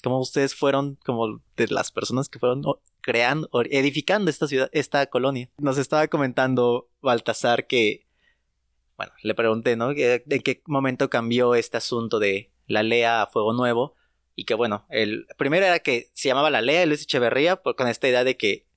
como 0.05 0.19
ustedes 0.19 0.53
fueron 0.53 0.99
como 1.03 1.41
de 1.57 1.67
las 1.69 1.91
personas 1.91 2.29
que 2.29 2.37
fueron 2.37 2.61
creando, 3.01 3.49
edificando 3.71 4.29
esta 4.29 4.47
ciudad, 4.47 4.69
esta 4.71 5.07
colonia. 5.07 5.49
Nos 5.57 5.79
estaba 5.79 6.07
comentando 6.09 6.91
Baltasar 7.01 7.65
que, 7.65 8.05
bueno, 8.97 9.13
le 9.23 9.33
pregunté, 9.33 9.75
¿no? 9.75 9.89
¿En 9.89 10.41
qué 10.43 10.61
momento 10.67 11.09
cambió 11.09 11.55
este 11.55 11.77
asunto 11.77 12.19
de 12.19 12.51
la 12.67 12.83
LEA 12.83 13.23
a 13.23 13.25
Fuego 13.25 13.53
Nuevo? 13.53 13.95
Y 14.35 14.45
que, 14.45 14.53
bueno, 14.53 14.85
el 14.89 15.25
primero 15.37 15.65
era 15.65 15.79
que 15.79 16.11
se 16.13 16.27
llamaba 16.27 16.51
la 16.51 16.61
LEA, 16.61 16.85
Luis 16.85 17.01
Echeverría, 17.01 17.55
con 17.55 17.87
esta 17.87 18.07
idea 18.07 18.23
de 18.23 18.37
que 18.37 18.67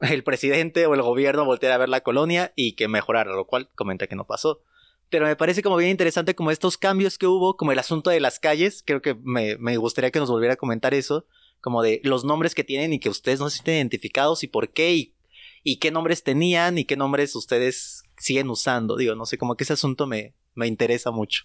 el 0.00 0.22
presidente 0.22 0.86
o 0.86 0.94
el 0.94 1.02
gobierno 1.02 1.44
volteara 1.44 1.74
a 1.74 1.78
ver 1.78 1.88
la 1.88 2.02
colonia 2.02 2.52
y 2.54 2.74
que 2.74 2.86
mejorara, 2.86 3.32
lo 3.34 3.48
cual 3.48 3.68
comenta 3.74 4.06
que 4.06 4.14
no 4.14 4.28
pasó 4.28 4.62
pero 5.12 5.26
me 5.26 5.36
parece 5.36 5.62
como 5.62 5.76
bien 5.76 5.90
interesante 5.90 6.34
como 6.34 6.50
estos 6.50 6.78
cambios 6.78 7.18
que 7.18 7.26
hubo, 7.26 7.58
como 7.58 7.70
el 7.70 7.78
asunto 7.78 8.08
de 8.08 8.18
las 8.18 8.40
calles, 8.40 8.82
creo 8.84 9.02
que 9.02 9.14
me, 9.14 9.58
me, 9.58 9.76
gustaría 9.76 10.10
que 10.10 10.18
nos 10.18 10.30
volviera 10.30 10.54
a 10.54 10.56
comentar 10.56 10.94
eso, 10.94 11.26
como 11.60 11.82
de 11.82 12.00
los 12.02 12.24
nombres 12.24 12.54
que 12.54 12.64
tienen 12.64 12.94
y 12.94 12.98
que 12.98 13.10
ustedes 13.10 13.38
no 13.38 13.50
se 13.50 13.56
sienten 13.56 13.76
identificados 13.76 14.42
y 14.42 14.46
por 14.46 14.72
qué 14.72 14.94
y, 14.94 15.14
y 15.62 15.76
qué 15.76 15.90
nombres 15.90 16.24
tenían 16.24 16.78
y 16.78 16.86
qué 16.86 16.96
nombres 16.96 17.36
ustedes 17.36 18.04
siguen 18.16 18.48
usando, 18.48 18.96
digo, 18.96 19.14
no 19.14 19.26
sé, 19.26 19.36
como 19.36 19.54
que 19.54 19.64
ese 19.64 19.74
asunto 19.74 20.06
me, 20.06 20.34
me 20.54 20.66
interesa 20.66 21.10
mucho. 21.10 21.44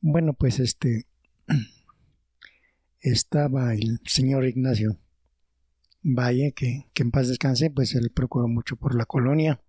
Bueno, 0.00 0.32
pues 0.32 0.58
este, 0.58 1.06
estaba 3.00 3.74
el 3.74 4.00
señor 4.06 4.46
Ignacio 4.46 4.98
Valle, 6.02 6.52
que, 6.52 6.86
que 6.94 7.02
en 7.02 7.10
paz 7.10 7.28
descanse, 7.28 7.70
pues 7.70 7.94
él 7.94 8.10
procuró 8.10 8.48
mucho 8.48 8.76
por 8.76 8.94
la 8.94 9.04
colonia, 9.04 9.60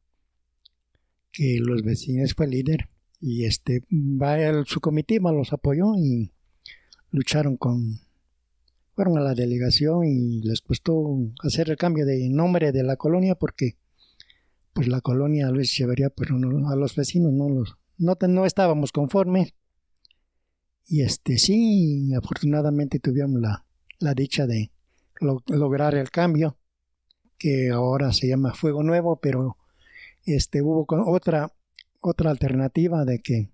que 1.32 1.60
los 1.60 1.84
vecinos 1.84 2.34
fue 2.34 2.48
líder, 2.48 2.90
y 3.22 3.46
este, 3.46 3.84
vaya, 3.90 4.64
su 4.66 4.80
comitiva 4.80 5.32
los 5.32 5.52
apoyó 5.52 5.96
y 5.96 6.32
lucharon 7.12 7.58
con, 7.58 8.00
fueron 8.96 9.18
a 9.18 9.22
la 9.22 9.34
delegación 9.34 10.06
y 10.06 10.42
les 10.42 10.62
costó 10.62 11.18
hacer 11.44 11.70
el 11.70 11.78
cambio 11.78 12.06
de 12.06 12.30
nombre 12.30 12.72
de 12.72 12.84
la 12.84 12.96
colonia 12.96 13.36
porque 13.36 13.78
pues 14.74 14.88
la 14.88 15.02
colonia 15.02 15.50
Luis 15.52 15.72
Echeverría 15.72 16.10
pues 16.10 16.30
a 16.32 16.76
los 16.76 16.96
vecinos 16.96 17.34
no 17.34 17.50
los 17.50 17.78
no, 17.98 18.18
no 18.28 18.46
estábamos 18.46 18.92
conformes. 18.92 19.54
Y 20.86 21.02
este 21.02 21.38
sí 21.38 22.14
afortunadamente 22.16 23.00
tuvimos 23.00 23.42
la, 23.42 23.66
la 24.00 24.14
dicha 24.14 24.48
de 24.48 24.72
lograr 25.48 25.96
el 25.96 26.10
cambio 26.10 26.58
que 27.38 27.70
ahora 27.70 28.14
se 28.14 28.28
llama 28.28 28.54
Fuego 28.54 28.84
Nuevo 28.84 29.20
pero 29.20 29.58
este 30.36 30.62
hubo 30.62 30.86
otra 31.08 31.54
otra 32.02 32.30
alternativa 32.30 33.06
de 33.06 33.20
que 33.20 33.52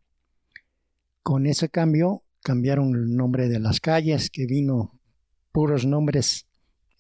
con 1.24 1.48
ese 1.48 1.70
cambio 1.70 2.24
cambiaron 2.44 2.96
el 2.96 3.16
nombre 3.16 3.48
de 3.50 3.60
las 3.60 3.80
calles 3.80 4.30
que 4.30 4.46
vino 4.46 5.00
puros 5.52 5.86
nombres 5.86 6.48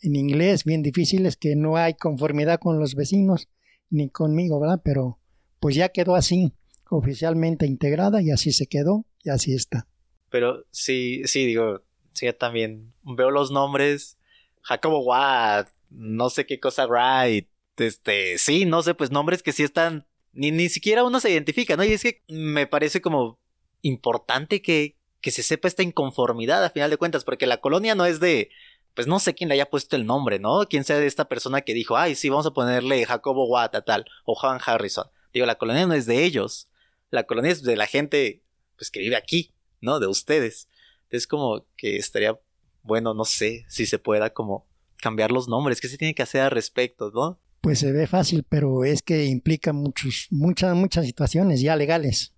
en 0.02 0.16
inglés 0.16 0.64
bien 0.64 0.82
difíciles 0.82 1.38
que 1.38 1.56
no 1.56 1.78
hay 1.78 1.94
conformidad 1.94 2.60
con 2.60 2.80
los 2.80 2.96
vecinos 2.96 3.48
ni 3.90 4.10
conmigo, 4.10 4.60
¿verdad? 4.60 4.82
Pero 4.84 5.20
pues 5.60 5.76
ya 5.76 5.90
quedó 5.90 6.16
así, 6.16 6.54
oficialmente 6.90 7.66
integrada 7.66 8.22
y 8.22 8.32
así 8.32 8.52
se 8.52 8.68
quedó 8.68 9.06
y 9.24 9.30
así 9.30 9.54
está. 9.54 9.88
Pero 10.30 10.66
sí, 10.72 11.22
sí, 11.26 11.46
digo, 11.46 11.84
sí, 12.14 12.28
también 12.38 12.94
veo 13.04 13.32
los 13.32 13.52
nombres, 13.52 14.18
Jacobo 14.62 15.04
Watt, 15.04 15.70
no 15.90 16.30
sé 16.30 16.46
qué 16.46 16.60
cosa, 16.60 16.88
Wright, 16.88 17.48
este, 17.78 18.38
sí, 18.38 18.66
no 18.66 18.84
sé, 18.84 18.94
pues 18.94 19.12
nombres 19.12 19.44
que 19.44 19.52
sí 19.52 19.64
están, 19.64 20.08
ni, 20.34 20.52
ni 20.52 20.70
siquiera 20.70 21.04
uno 21.04 21.20
se 21.20 21.32
identifica, 21.32 21.76
¿no? 21.78 21.84
Y 21.84 21.94
es 21.94 22.04
que 22.04 22.24
me 22.28 22.68
parece 22.68 23.02
como 23.02 23.40
importante 23.82 24.62
que, 24.62 24.98
que 25.22 25.32
se 25.32 25.44
sepa 25.44 25.68
esta 25.68 25.84
inconformidad 25.84 26.64
a 26.64 26.70
final 26.70 26.90
de 26.90 26.98
cuentas, 26.98 27.24
porque 27.24 27.48
la 27.48 27.58
colonia 27.58 27.96
no 27.96 28.06
es 28.06 28.20
de, 28.20 28.50
pues 28.94 29.08
no 29.08 29.20
sé 29.20 29.36
quién 29.36 29.50
le 29.50 29.56
haya 29.56 29.70
puesto 29.70 29.96
el 29.96 30.06
nombre, 30.06 30.40
¿no? 30.40 30.66
Quién 30.70 30.84
sea 30.84 30.98
de 30.98 31.08
esta 31.08 31.26
persona 31.28 31.62
que 31.62 31.74
dijo, 31.74 31.98
ay, 31.98 32.16
sí, 32.16 32.30
vamos 32.30 32.46
a 32.46 32.54
ponerle 32.54 33.06
Jacobo 33.06 33.48
Watt 33.48 33.76
tal, 33.86 34.06
o 34.24 34.36
Juan 34.36 34.60
Harrison. 34.66 35.08
Digo, 35.34 35.46
la 35.46 35.56
colonia 35.56 35.86
no 35.86 35.94
es 35.94 36.06
de 36.06 36.24
ellos, 36.24 36.70
la 37.12 37.26
colonia 37.26 37.52
es 37.52 37.62
de 37.62 37.76
la 37.76 37.88
gente, 37.88 38.44
pues 38.78 38.90
que 38.90 39.02
vive 39.02 39.16
aquí, 39.16 39.54
¿no? 39.82 40.00
De 40.00 40.08
ustedes. 40.08 40.70
Es 41.10 41.28
como 41.28 41.66
que 41.78 41.98
estaría, 41.98 42.40
bueno, 42.84 43.14
no 43.14 43.26
sé 43.26 43.66
si 43.68 43.86
se 43.86 44.00
pueda 44.00 44.32
como 44.32 44.66
cambiar 44.98 45.32
los 45.32 45.48
nombres, 45.48 45.82
¿qué 45.82 45.88
se 45.88 45.98
tiene 45.98 46.16
que 46.16 46.24
hacer 46.24 46.42
al 46.42 46.52
respecto, 46.52 47.12
¿no? 47.14 47.40
Pues 47.66 47.80
se 47.80 47.92
ve 47.92 48.06
fácil, 48.06 48.46
pero 48.48 48.86
es 48.86 49.02
que 49.02 49.26
implica 49.26 49.74
muchos, 49.74 50.28
muchas, 50.30 50.76
muchas 50.76 51.04
situaciones 51.04 51.62
ya 51.62 51.76
legales. 51.76 52.36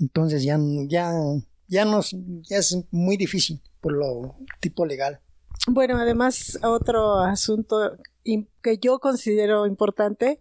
Entonces 0.00 0.42
ya, 0.42 0.58
ya 0.88 1.12
ya, 1.68 1.84
nos, 1.84 2.16
ya 2.42 2.58
es 2.58 2.76
muy 2.90 3.16
difícil 3.16 3.62
por 3.80 3.92
lo 3.92 4.34
tipo 4.58 4.84
legal. 4.84 5.20
Bueno, 5.68 5.98
además 5.98 6.58
otro 6.64 7.20
asunto 7.20 7.96
que 8.24 8.78
yo 8.78 8.98
considero 8.98 9.66
importante 9.66 10.40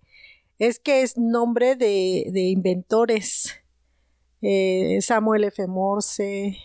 es 0.57 0.79
que 0.79 1.03
es 1.03 1.19
nombre 1.19 1.75
de, 1.75 2.29
de 2.31 2.41
inventores. 2.49 3.53
Eh, 4.41 4.97
Samuel 5.01 5.43
F. 5.43 5.67
Morse, 5.67 6.57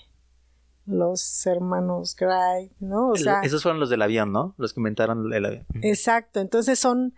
los 0.87 1.47
hermanos 1.47 2.17
Gray, 2.17 2.73
¿no? 2.81 3.11
O 3.11 3.17
sea, 3.17 3.41
esos 3.43 3.63
fueron 3.63 3.81
los 3.81 3.91
del 3.91 4.01
avión, 4.01 4.33
¿no? 4.33 4.55
Los 4.57 4.73
que 4.73 4.81
inventaron 4.81 5.31
el 5.31 5.45
avión. 5.45 5.67
Exacto, 5.83 6.41
entonces 6.41 6.79
son 6.79 7.15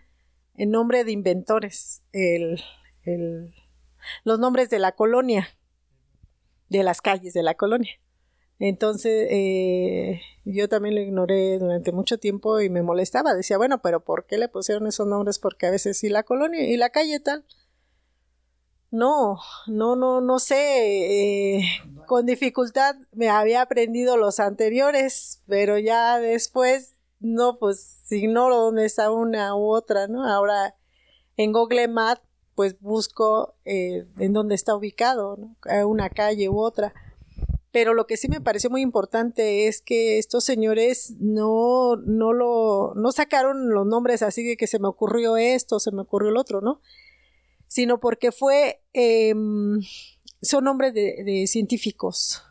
en 0.55 0.71
nombre 0.71 1.03
de 1.03 1.11
inventores, 1.11 2.03
el, 2.11 2.61
el, 3.03 3.53
los 4.23 4.39
nombres 4.39 4.69
de 4.69 4.79
la 4.79 4.93
colonia 4.93 5.47
de 6.69 6.83
las 6.83 7.01
calles 7.01 7.33
de 7.33 7.43
la 7.43 7.55
colonia. 7.55 7.91
Entonces, 8.59 9.27
eh, 9.29 10.21
yo 10.45 10.69
también 10.69 10.95
lo 10.95 11.01
ignoré 11.01 11.59
durante 11.59 11.91
mucho 11.91 12.17
tiempo 12.17 12.61
y 12.61 12.69
me 12.69 12.81
molestaba. 12.81 13.33
Decía, 13.33 13.57
bueno, 13.57 13.81
pero 13.81 14.03
¿por 14.03 14.25
qué 14.25 14.37
le 14.37 14.47
pusieron 14.47 14.87
esos 14.87 15.07
nombres? 15.07 15.39
Porque 15.39 15.65
a 15.65 15.71
veces 15.71 15.97
sí 15.97 16.09
la 16.09 16.23
colonia 16.23 16.63
y 16.63 16.77
la 16.77 16.89
calle 16.89 17.19
tal. 17.19 17.45
No, 18.89 19.39
no, 19.67 19.95
no, 19.95 20.21
no 20.21 20.39
sé. 20.39 21.57
Eh, 21.57 21.63
con 22.05 22.25
dificultad 22.25 22.95
me 23.11 23.29
había 23.29 23.61
aprendido 23.61 24.17
los 24.17 24.39
anteriores, 24.39 25.41
pero 25.47 25.77
ya 25.79 26.19
después, 26.19 26.92
no, 27.23 27.57
pues 27.57 28.11
ignoro 28.11 28.57
dónde 28.57 28.85
está 28.85 29.11
una 29.11 29.55
u 29.55 29.71
otra, 29.71 30.07
¿no? 30.07 30.27
Ahora 30.27 30.75
en 31.37 31.51
Google 31.51 31.87
Maps 31.87 32.21
pues 32.55 32.79
busco 32.79 33.55
eh, 33.65 34.05
en 34.19 34.33
dónde 34.33 34.53
está 34.53 34.75
ubicado, 34.75 35.37
¿no? 35.37 35.87
una 35.87 36.09
calle 36.09 36.49
u 36.49 36.59
otra. 36.59 36.93
Pero 37.71 37.95
lo 37.95 38.05
que 38.05 38.17
sí 38.17 38.27
me 38.27 38.41
pareció 38.41 38.69
muy 38.69 38.81
importante 38.81 39.67
es 39.67 39.81
que 39.81 40.19
estos 40.19 40.43
señores 40.43 41.15
no, 41.19 41.95
no 41.95 42.31
lo, 42.31 42.93
no 42.95 43.11
sacaron 43.11 43.69
los 43.69 43.87
nombres 43.87 44.21
así 44.21 44.43
de 44.43 44.57
que 44.57 44.67
se 44.67 44.77
me 44.77 44.87
ocurrió 44.87 45.37
esto, 45.37 45.79
se 45.79 45.91
me 45.91 46.01
ocurrió 46.01 46.29
el 46.29 46.37
otro, 46.37 46.61
¿no? 46.61 46.81
Sino 47.67 47.99
porque 47.99 48.31
fue, 48.31 48.83
em, 48.93 49.81
son 50.43 50.65
nombres 50.65 50.93
de, 50.93 51.23
de 51.25 51.47
científicos, 51.47 52.43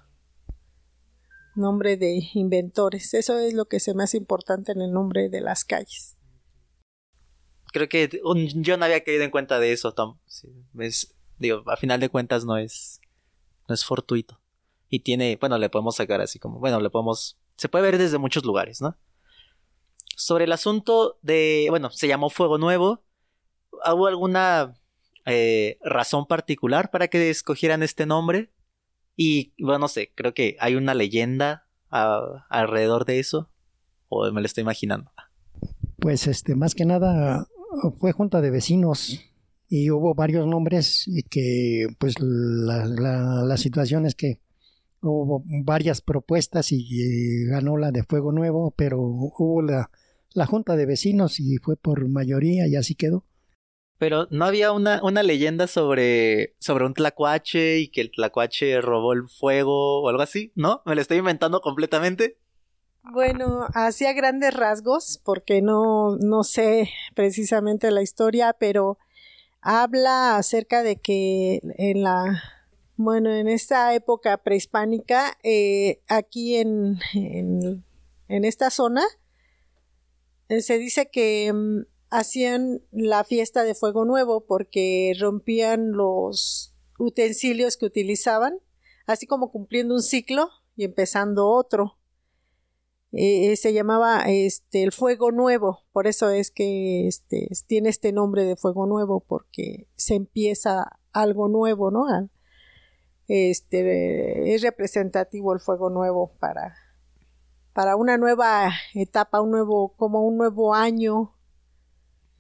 nombre 1.55 1.97
de 1.97 2.23
inventores. 2.35 3.15
Eso 3.15 3.39
es 3.39 3.55
lo 3.55 3.67
que 3.67 3.81
se 3.81 3.95
me 3.95 4.05
hace 4.05 4.17
importante 4.17 4.73
en 4.73 4.83
el 4.83 4.93
nombre 4.93 5.29
de 5.29 5.41
las 5.41 5.65
calles 5.65 6.17
creo 7.73 7.89
que 7.89 8.21
yo 8.55 8.77
no 8.77 8.85
había 8.85 9.03
caído 9.03 9.25
en 9.25 9.31
cuenta 9.31 9.59
de 9.59 9.73
eso, 9.73 9.93
Tom. 9.93 10.19
a 11.67 11.77
final 11.77 12.01
de 12.01 12.09
cuentas 12.09 12.45
no 12.45 12.57
es, 12.57 13.01
no 13.69 13.75
es 13.75 13.85
fortuito. 13.85 14.41
Y 14.89 15.01
tiene, 15.01 15.37
bueno, 15.41 15.59
le 15.59 15.71
podemos 15.71 15.97
sacar 15.97 16.21
así 16.21 16.39
como, 16.39 16.61
bueno, 16.61 16.79
le 16.81 16.91
podemos, 16.91 17.39
se 17.57 17.69
puede 17.69 17.85
ver 17.85 17.99
desde 17.99 18.19
muchos 18.19 18.45
lugares, 18.45 18.81
¿no? 18.81 18.97
Sobre 20.15 20.45
el 20.45 20.53
asunto 20.53 21.19
de, 21.23 21.67
bueno, 21.71 21.91
se 21.91 22.07
llamó 22.07 22.29
Fuego 22.29 22.59
Nuevo. 22.59 23.03
¿Hubo 23.73 24.07
alguna 24.07 24.75
eh, 25.25 25.79
razón 25.83 26.27
particular 26.27 26.91
para 26.91 27.09
que 27.09 27.31
escogieran 27.31 27.83
este 27.83 28.05
nombre? 28.05 28.53
Y, 29.17 29.55
bueno, 29.59 29.81
no 29.81 29.89
sé, 29.89 30.13
creo 30.15 30.35
que 30.35 30.57
hay 30.61 30.75
una 30.75 30.95
leyenda 30.95 31.67
alrededor 31.91 33.05
de 33.05 33.19
eso. 33.19 33.51
O 34.09 34.31
me 34.31 34.41
lo 34.41 34.47
estoy 34.47 34.63
imaginando. 34.63 35.11
Pues, 35.99 36.27
este, 36.27 36.55
más 36.55 36.75
que 36.75 36.85
nada, 36.85 37.47
fue 37.99 38.13
junta 38.13 38.41
de 38.41 38.51
vecinos 38.51 39.21
y 39.69 39.91
hubo 39.91 40.15
varios 40.15 40.47
nombres 40.47 41.09
y 41.09 41.23
que 41.23 41.87
pues 41.99 42.17
la, 42.21 42.85
la, 42.85 43.57
situación 43.57 44.05
es 44.05 44.15
que 44.15 44.39
hubo 45.01 45.43
varias 45.65 46.03
propuestas 46.03 46.73
y 46.73 47.47
ganó 47.47 47.79
la 47.79 47.91
de 47.91 48.03
Fuego 48.03 48.33
Nuevo, 48.33 48.75
pero 48.77 49.01
hubo 49.01 49.63
la, 49.63 49.91
la 50.35 50.45
junta 50.45 50.77
de 50.77 50.85
vecinos 50.85 51.41
y 51.41 51.57
fue 51.57 51.77
por 51.77 52.07
mayoría 52.09 52.67
y 52.69 52.77
así 52.77 52.95
quedó. 52.95 53.25
Pero 54.03 54.27
no 54.33 54.47
había 54.47 54.73
una, 54.73 55.01
una 55.05 55.23
leyenda 55.23 55.69
sobre, 55.69 56.57
sobre 56.59 56.87
un 56.87 56.93
tlacuache 56.93 57.79
y 57.79 57.87
que 57.87 58.01
el 58.01 58.11
tlacuache 58.11 58.81
robó 58.81 59.13
el 59.13 59.29
fuego 59.29 60.03
o 60.03 60.09
algo 60.09 60.23
así, 60.23 60.51
¿no? 60.57 60.83
¿Me 60.85 60.97
lo 60.97 61.01
estoy 61.01 61.19
inventando 61.19 61.61
completamente? 61.61 62.37
Bueno, 63.05 63.69
hacía 63.75 64.13
grandes 64.13 64.55
rasgos, 64.55 65.21
porque 65.25 65.63
no, 65.63 66.17
no 66.17 66.43
sé 66.43 66.91
precisamente 67.15 67.93
la 67.93 68.03
historia, 68.03 68.57
pero 68.59 68.99
habla 69.61 70.37
acerca 70.37 70.83
de 70.83 70.97
que 70.97 71.61
en 71.63 72.03
la, 72.03 72.43
bueno, 72.97 73.33
en 73.33 73.47
esta 73.47 73.95
época 73.95 74.37
prehispánica, 74.39 75.39
eh, 75.45 76.01
aquí 76.09 76.57
en, 76.57 76.99
en, 77.15 78.45
esta 78.45 78.71
zona, 78.71 79.05
eh, 80.49 80.61
se 80.61 80.79
dice 80.79 81.09
que 81.09 81.53
mm, 81.53 81.92
hacían 82.13 82.83
la 82.93 83.25
fiesta 83.25 83.65
de 83.65 83.75
Fuego 83.75 84.05
Nuevo 84.05 84.45
porque 84.47 85.15
rompían 85.19 85.93
los 85.93 86.75
utensilios 86.99 87.79
que 87.79 87.87
utilizaban, 87.87 88.59
así 89.07 89.27
como 89.27 89.51
cumpliendo 89.51 89.95
un 89.95 90.03
ciclo 90.03 90.51
y 90.77 90.85
empezando 90.85 91.49
otro. 91.49 91.99
Eh, 93.13 93.57
se 93.57 93.73
llamaba 93.73 94.23
este 94.27 94.83
el 94.83 94.93
fuego 94.93 95.33
nuevo. 95.33 95.81
Por 95.93 96.07
eso 96.07 96.31
es 96.31 96.51
que 96.51 97.07
este 97.09 97.49
tiene 97.67 97.89
este 97.89 98.13
nombre 98.13 98.45
de 98.45 98.57
fuego 98.57 98.87
nuevo 98.87 99.21
porque 99.21 99.89
se 99.97 100.15
empieza 100.15 100.99
algo 101.13 101.49
nuevo 101.49 101.91
no 101.91 102.07
este 103.29 104.55
es 104.55 104.63
representativo 104.63 105.53
el 105.53 105.61
fuego 105.61 105.91
nuevo 105.91 106.33
para 106.41 106.75
para 107.75 107.97
una 107.97 108.17
nueva 108.17 108.73
etapa 108.95 109.43
un 109.43 109.51
nuevo 109.51 109.95
como 109.97 110.27
un 110.27 110.39
nuevo 110.39 110.75
año 110.75 111.35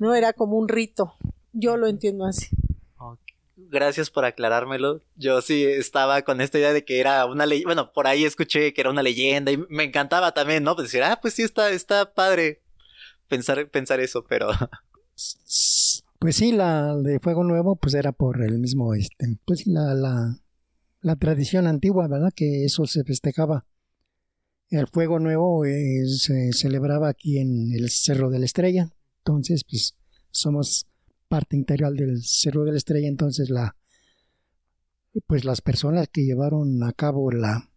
no 0.03 0.15
era 0.15 0.33
como 0.33 0.57
un 0.57 0.69
rito 0.69 1.15
yo 1.53 1.77
lo 1.77 1.87
entiendo 1.87 2.27
así 2.27 2.49
Gracias 3.73 4.11
por 4.11 4.25
aclarármelo. 4.27 5.01
Yo 5.17 5.41
sí 5.41 5.65
estaba 5.65 6.23
con 6.23 6.43
esta 6.43 6.59
idea 6.59 6.75
de 6.75 6.85
que 6.85 7.01
era 7.01 7.25
una 7.25 7.47
leyenda. 7.47 7.69
Bueno, 7.69 7.93
por 7.93 8.07
ahí 8.07 8.25
escuché 8.25 8.75
que 8.75 8.81
era 8.83 8.91
una 8.91 9.03
leyenda 9.03 9.51
y 9.51 9.57
me 9.71 9.85
encantaba 9.85 10.33
también, 10.33 10.63
¿no? 10.63 10.75
Pues 10.75 10.89
decir, 10.89 11.03
ah, 11.03 11.19
pues 11.21 11.35
sí, 11.35 11.43
está, 11.43 11.71
está 11.71 12.13
padre 12.13 12.61
pensar, 13.29 13.69
pensar 13.71 14.01
eso, 14.01 14.25
pero. 14.29 14.49
Pues 16.19 16.37
sí, 16.37 16.53
la 16.53 16.97
de 16.97 17.19
Fuego 17.19 17.43
Nuevo, 17.43 17.75
pues 17.75 17.95
era 17.95 18.13
por 18.13 18.45
el 18.45 18.61
mismo, 18.61 18.95
este, 18.95 19.39
pues 19.45 19.67
la, 19.67 19.93
la, 19.93 20.39
la 21.01 21.17
tradición 21.17 21.67
antigua, 21.67 22.07
¿verdad? 22.07 22.33
Que 22.35 22.65
eso 22.65 22.87
se 22.87 23.03
festejaba. 23.03 23.67
El 24.71 24.87
Fuego 24.87 25.19
Nuevo 25.19 25.65
eh, 25.65 26.05
se 26.07 26.53
celebraba 26.53 27.09
aquí 27.09 27.39
en 27.39 27.73
el 27.73 27.91
Cerro 27.91 28.31
de 28.31 28.39
la 28.39 28.45
Estrella. 28.45 28.93
Entonces, 29.25 29.65
pues 29.65 29.97
somos 30.31 30.89
parte 31.29 31.57
integral 31.57 31.97
del 31.97 32.23
Cerro 32.23 32.65
de 32.65 32.73
la 32.73 32.79
Estrella. 32.79 33.09
Entonces, 33.09 33.51
la, 33.51 33.77
pues 35.27 35.45
las 35.45 35.61
personas 35.61 36.09
que 36.09 36.25
llevaron 36.25 36.83
a 36.83 36.93
cabo 36.93 37.31
la, 37.31 37.71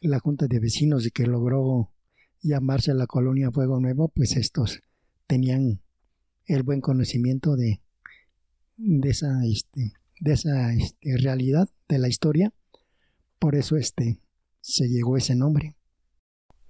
la 0.00 0.20
Junta 0.20 0.46
de 0.46 0.60
Vecinos 0.60 1.06
y 1.06 1.10
que 1.10 1.26
logró 1.26 1.90
llamarse 2.40 2.94
la 2.94 3.06
colonia 3.06 3.50
Fuego 3.50 3.80
Nuevo, 3.80 4.08
pues 4.08 4.36
estos 4.36 4.80
tenían 5.26 5.82
el 6.46 6.62
buen 6.62 6.80
conocimiento 6.80 7.56
de, 7.56 7.82
de 8.76 9.10
esa, 9.10 9.44
este, 9.44 9.92
de 10.20 10.32
esa 10.32 10.72
este, 10.72 11.16
realidad 11.16 11.68
de 11.88 11.98
la 11.98 12.08
historia. 12.08 12.52
Por 13.38 13.56
eso 13.56 13.76
este, 13.76 14.20
se 14.60 14.88
llegó 14.88 15.16
ese 15.16 15.34
nombre. 15.34 15.76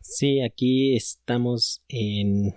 Sí, 0.01 0.41
aquí 0.41 0.97
estamos 0.97 1.83
en 1.89 2.55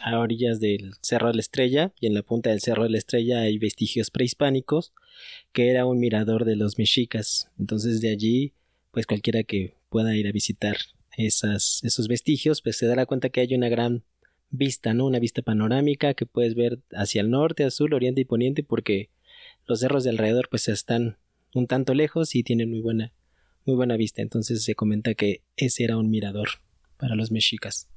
a 0.00 0.18
orillas 0.18 0.60
del 0.60 0.94
Cerro 1.00 1.28
de 1.28 1.34
la 1.34 1.40
Estrella 1.40 1.92
y 2.00 2.06
en 2.06 2.14
la 2.14 2.22
punta 2.22 2.50
del 2.50 2.60
Cerro 2.60 2.84
de 2.84 2.90
la 2.90 2.98
Estrella 2.98 3.40
hay 3.40 3.58
vestigios 3.58 4.10
prehispánicos 4.10 4.92
que 5.52 5.70
era 5.70 5.86
un 5.86 5.98
mirador 5.98 6.44
de 6.44 6.56
los 6.56 6.78
mexicas. 6.78 7.50
Entonces 7.58 8.00
de 8.00 8.10
allí, 8.10 8.52
pues 8.90 9.06
cualquiera 9.06 9.42
que 9.42 9.74
pueda 9.88 10.14
ir 10.16 10.26
a 10.26 10.32
visitar 10.32 10.76
esas, 11.16 11.80
esos 11.82 12.08
vestigios, 12.08 12.62
pues 12.62 12.76
se 12.76 12.86
dará 12.86 13.06
cuenta 13.06 13.30
que 13.30 13.40
hay 13.40 13.54
una 13.54 13.68
gran 13.68 14.04
vista, 14.50 14.94
¿no? 14.94 15.06
Una 15.06 15.18
vista 15.18 15.42
panorámica 15.42 16.14
que 16.14 16.26
puedes 16.26 16.54
ver 16.54 16.80
hacia 16.92 17.20
el 17.20 17.30
norte, 17.30 17.64
azul, 17.64 17.94
oriente 17.94 18.20
y 18.20 18.24
poniente 18.24 18.62
porque 18.62 19.10
los 19.66 19.80
cerros 19.80 20.04
de 20.04 20.10
alrededor 20.10 20.48
pues 20.50 20.68
están 20.68 21.18
un 21.54 21.66
tanto 21.66 21.94
lejos 21.94 22.34
y 22.34 22.42
tienen 22.42 22.70
muy 22.70 22.80
buena 22.80 23.12
muy 23.64 23.76
buena 23.76 23.96
vista. 23.96 24.22
Entonces 24.22 24.64
se 24.64 24.74
comenta 24.74 25.14
que 25.14 25.42
ese 25.56 25.84
era 25.84 25.96
un 25.96 26.08
mirador 26.08 26.48
para 26.96 27.16
los 27.16 27.30
mexicas. 27.30 27.88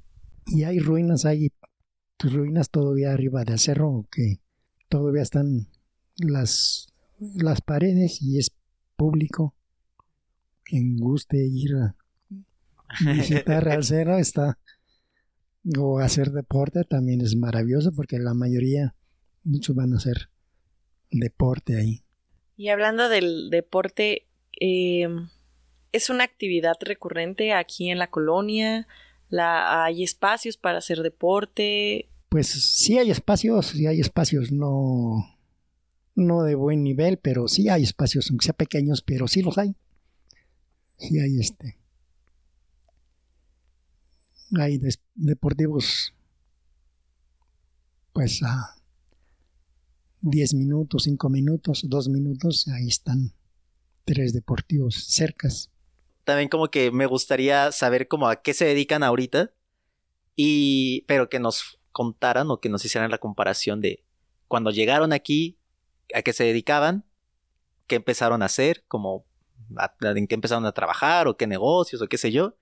Y 0.46 0.64
hay 0.64 0.80
ruinas, 0.80 1.24
hay 2.22 2.30
ruinas 2.30 2.70
todavía 2.70 3.12
arriba 3.12 3.44
del 3.44 3.58
cerro 3.58 4.06
que 4.10 4.40
todavía 4.88 5.22
están 5.22 5.68
las, 6.16 6.92
las 7.18 7.60
paredes 7.60 8.20
y 8.22 8.38
es 8.38 8.52
público. 8.96 9.54
Quien 10.64 10.96
guste 10.96 11.38
ir 11.38 11.74
a 11.76 11.96
visitar 13.14 13.68
al 13.68 13.84
cerro 13.84 14.18
está 14.18 14.58
o 15.78 15.98
hacer 15.98 16.30
deporte 16.30 16.84
también 16.84 17.20
es 17.20 17.36
maravilloso 17.36 17.92
porque 17.92 18.18
la 18.18 18.34
mayoría, 18.34 18.94
muchos 19.44 19.74
van 19.76 19.92
a 19.92 19.96
hacer 19.96 20.30
deporte 21.10 21.76
ahí. 21.76 22.02
Y 22.56 22.68
hablando 22.68 23.08
del 23.08 23.50
deporte, 23.50 24.26
eh, 24.60 25.08
es 25.92 26.10
una 26.10 26.24
actividad 26.24 26.76
recurrente 26.80 27.52
aquí 27.52 27.90
en 27.90 27.98
la 27.98 28.10
colonia. 28.10 28.86
La, 29.30 29.84
hay 29.84 30.02
espacios 30.02 30.56
para 30.56 30.78
hacer 30.78 31.02
deporte. 31.02 32.10
Pues 32.28 32.48
sí 32.48 32.98
hay 32.98 33.10
espacios, 33.10 33.66
sí 33.66 33.86
hay 33.86 34.00
espacios, 34.00 34.52
no, 34.52 35.38
no 36.14 36.42
de 36.42 36.54
buen 36.54 36.82
nivel, 36.82 37.16
pero 37.16 37.48
sí 37.48 37.68
hay 37.68 37.84
espacios, 37.84 38.30
aunque 38.30 38.44
sea 38.44 38.54
pequeños, 38.54 39.02
pero 39.02 39.26
sí 39.28 39.42
los 39.42 39.56
hay. 39.56 39.74
Sí 40.98 41.18
hay 41.18 41.40
este. 41.40 41.78
Hay 44.58 44.80
deportivos, 45.14 46.12
pues 48.12 48.42
a 48.42 48.76
10 50.22 50.54
minutos, 50.54 51.04
5 51.04 51.28
minutos, 51.28 51.84
2 51.88 52.08
minutos, 52.08 52.68
ahí 52.68 52.88
están 52.88 53.32
tres 54.04 54.32
deportivos 54.32 55.04
cercas 55.04 55.69
también 56.30 56.48
como 56.48 56.68
que 56.68 56.92
me 56.92 57.06
gustaría 57.06 57.72
saber 57.72 58.06
como 58.06 58.28
a 58.28 58.42
qué 58.42 58.54
se 58.54 58.64
dedican 58.64 59.02
ahorita 59.02 59.50
y 60.36 61.02
pero 61.08 61.28
que 61.28 61.40
nos 61.40 61.80
contaran 61.90 62.50
o 62.50 62.60
que 62.60 62.68
nos 62.68 62.84
hicieran 62.84 63.10
la 63.10 63.18
comparación 63.18 63.80
de 63.80 64.04
cuando 64.46 64.70
llegaron 64.70 65.12
aquí 65.12 65.58
a 66.14 66.22
qué 66.22 66.32
se 66.32 66.44
dedicaban, 66.44 67.04
qué 67.88 67.96
empezaron 67.96 68.42
a 68.42 68.46
hacer, 68.46 68.84
como 68.86 69.26
en 70.00 70.26
qué 70.28 70.34
empezaron 70.36 70.66
a 70.66 70.72
trabajar 70.72 71.26
o 71.26 71.36
qué 71.36 71.46
negocios 71.46 72.00
o 72.00 72.06
qué 72.06 72.16
sé 72.16 72.30
yo 72.30 72.56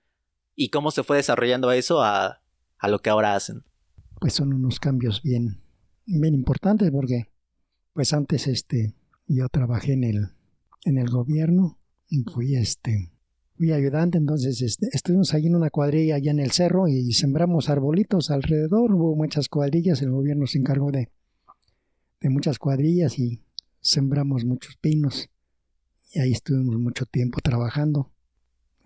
y 0.55 0.69
cómo 0.69 0.89
se 0.89 1.03
fue 1.03 1.17
desarrollando 1.17 1.71
eso 1.71 2.01
a, 2.01 2.41
a 2.79 2.87
lo 2.87 2.99
que 2.99 3.11
ahora 3.11 3.35
hacen. 3.35 3.63
Pues 4.19 4.33
son 4.33 4.51
unos 4.51 4.79
cambios 4.79 5.21
bien 5.21 5.61
bien 6.05 6.33
importantes 6.33 6.89
porque 6.91 7.29
pues 7.93 8.13
antes 8.13 8.47
este 8.47 8.95
yo 9.27 9.47
trabajé 9.47 9.93
en 9.93 10.03
el 10.03 10.29
en 10.85 10.97
el 10.97 11.09
gobierno 11.09 11.79
fui 12.33 12.55
este 12.55 13.11
fui 13.59 13.73
ayudante, 13.73 14.17
entonces 14.17 14.61
este, 14.61 14.87
estuvimos 14.93 15.33
ahí 15.33 15.47
en 15.47 15.55
una 15.57 15.69
cuadrilla 15.69 16.15
allá 16.15 16.31
en 16.31 16.39
el 16.39 16.51
cerro 16.51 16.87
y 16.87 17.11
sembramos 17.11 17.67
arbolitos 17.67 18.31
alrededor, 18.31 18.93
hubo 18.93 19.17
muchas 19.17 19.49
cuadrillas, 19.49 20.01
el 20.01 20.11
gobierno 20.11 20.47
se 20.47 20.59
encargó 20.59 20.93
de, 20.93 21.11
de 22.21 22.29
muchas 22.29 22.57
cuadrillas 22.57 23.19
y 23.19 23.43
sembramos 23.81 24.45
muchos 24.45 24.77
pinos 24.77 25.29
y 26.13 26.19
ahí 26.19 26.31
estuvimos 26.31 26.77
mucho 26.77 27.05
tiempo 27.05 27.41
trabajando. 27.41 28.13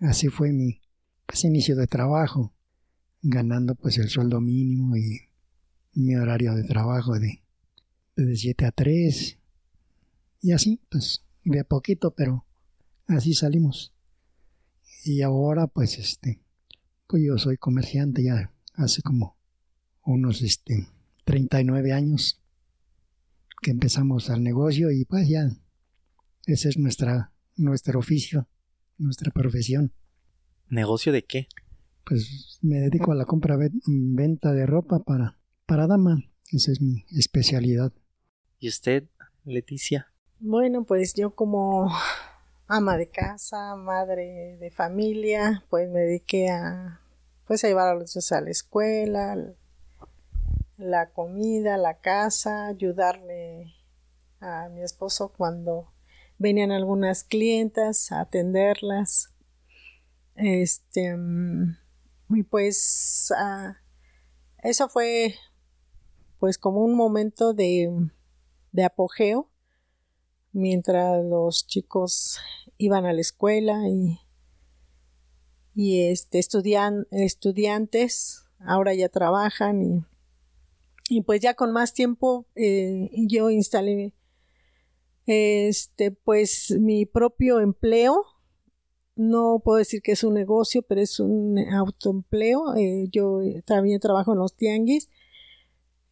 Así 0.00 0.26
fue 0.26 0.50
mi 0.50 0.80
inicio 1.44 1.76
de 1.76 1.86
trabajo, 1.86 2.52
ganando 3.22 3.76
pues 3.76 3.96
el 3.98 4.08
sueldo 4.08 4.40
mínimo 4.40 4.96
y 4.96 5.20
mi 5.92 6.16
horario 6.16 6.52
de 6.52 6.64
trabajo 6.64 7.16
de, 7.16 7.44
de 8.16 8.34
7 8.34 8.66
a 8.66 8.72
3 8.72 9.38
y 10.42 10.50
así, 10.50 10.80
pues 10.90 11.22
de 11.44 11.60
a 11.60 11.64
poquito, 11.64 12.10
pero 12.10 12.44
así 13.06 13.34
salimos. 13.34 13.93
Y 15.04 15.20
ahora, 15.20 15.66
pues, 15.66 15.98
este, 15.98 16.40
pues 17.06 17.22
yo 17.22 17.36
soy 17.36 17.58
comerciante 17.58 18.24
ya 18.24 18.52
hace 18.74 19.02
como 19.02 19.36
unos, 20.02 20.40
este, 20.40 20.88
39 21.24 21.92
años 21.92 22.40
que 23.60 23.70
empezamos 23.70 24.30
al 24.30 24.42
negocio 24.42 24.90
y 24.90 25.04
pues 25.04 25.28
ya, 25.28 25.48
ese 26.46 26.68
es 26.68 26.78
nuestra, 26.78 27.32
nuestro 27.56 27.98
oficio, 27.98 28.48
nuestra 28.98 29.30
profesión. 29.30 29.92
¿Negocio 30.68 31.12
de 31.12 31.24
qué? 31.24 31.48
Pues 32.04 32.58
me 32.62 32.76
dedico 32.76 33.12
a 33.12 33.14
la 33.14 33.26
compra 33.26 33.58
venta 33.86 34.52
de 34.52 34.66
ropa 34.66 35.00
para, 35.00 35.38
para 35.66 35.86
dama. 35.86 36.22
Esa 36.50 36.72
es 36.72 36.80
mi 36.80 37.04
especialidad. 37.10 37.92
¿Y 38.58 38.68
usted, 38.68 39.08
Leticia? 39.44 40.12
Bueno, 40.40 40.84
pues 40.84 41.14
yo 41.14 41.34
como 41.34 41.90
ama 42.66 42.96
de 42.96 43.08
casa, 43.08 43.76
madre 43.76 44.56
de 44.58 44.70
familia, 44.70 45.64
pues 45.68 45.90
me 45.90 46.00
dediqué 46.00 46.50
a 46.50 47.00
pues 47.46 47.62
a 47.62 47.68
llevar 47.68 47.88
a 47.88 47.94
los 47.94 48.14
niños 48.14 48.32
a 48.32 48.40
la 48.40 48.50
escuela, 48.50 49.36
la 50.78 51.10
comida, 51.10 51.76
la 51.76 51.98
casa, 51.98 52.66
ayudarle 52.66 53.74
a 54.40 54.68
mi 54.70 54.82
esposo 54.82 55.32
cuando 55.36 55.92
venían 56.38 56.72
algunas 56.72 57.22
clientas 57.22 58.10
a 58.12 58.20
atenderlas. 58.20 59.34
Este 60.34 61.16
y 62.30 62.42
pues 62.44 63.32
ah, 63.36 63.76
eso 64.62 64.88
fue 64.88 65.34
pues 66.38 66.58
como 66.58 66.82
un 66.82 66.96
momento 66.96 67.52
de, 67.52 68.10
de 68.72 68.84
apogeo 68.84 69.50
mientras 70.54 71.22
los 71.24 71.66
chicos 71.66 72.38
iban 72.78 73.04
a 73.04 73.12
la 73.12 73.20
escuela 73.20 73.88
y, 73.88 74.18
y 75.74 76.08
este, 76.08 76.38
estudian, 76.38 77.06
estudiantes 77.10 78.46
ahora 78.60 78.94
ya 78.94 79.08
trabajan 79.08 79.82
y, 79.82 80.04
y 81.08 81.22
pues 81.22 81.40
ya 81.40 81.54
con 81.54 81.72
más 81.72 81.92
tiempo 81.92 82.46
eh, 82.54 83.10
yo 83.28 83.50
instalé 83.50 84.14
este 85.26 86.10
pues 86.10 86.74
mi 86.78 87.06
propio 87.06 87.60
empleo. 87.60 88.24
No 89.16 89.62
puedo 89.64 89.78
decir 89.78 90.02
que 90.02 90.12
es 90.12 90.24
un 90.24 90.34
negocio 90.34 90.82
pero 90.82 91.00
es 91.00 91.20
un 91.20 91.58
autoempleo. 91.58 92.74
Eh, 92.76 93.08
yo 93.12 93.40
también 93.64 94.00
trabajo 94.00 94.32
en 94.32 94.38
los 94.38 94.54
tianguis. 94.54 95.08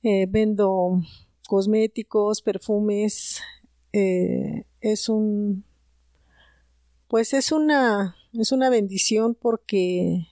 Eh, 0.03 0.27
vendo 0.29 1.01
cosméticos 1.47 2.43
perfumes 2.43 3.41
eh, 3.93 4.65
es 4.81 5.09
un 5.09 5.65
pues 7.09 7.35
es 7.35 7.53
una 7.53 8.17
es 8.33 8.53
una 8.53 8.71
bendición 8.71 9.35
porque 9.35 10.29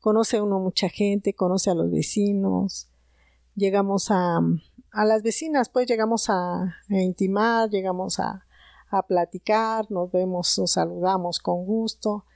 conoce 0.00 0.36
a 0.36 0.42
uno 0.42 0.58
mucha 0.58 0.88
gente, 0.88 1.34
conoce 1.34 1.70
a 1.70 1.74
los 1.74 1.90
vecinos, 1.90 2.88
llegamos 3.54 4.10
a, 4.10 4.38
a 4.92 5.04
las 5.04 5.22
vecinas, 5.22 5.70
pues 5.70 5.86
llegamos 5.86 6.26
a, 6.28 6.76
intimar, 6.88 7.70
llegamos 7.70 8.20
a, 8.20 8.46
a 8.90 9.06
platicar, 9.06 9.90
nos 9.90 10.12
vemos, 10.12 10.58
nos 10.58 10.72
saludamos 10.72 11.38
con 11.38 11.64
gusto. 11.64 12.26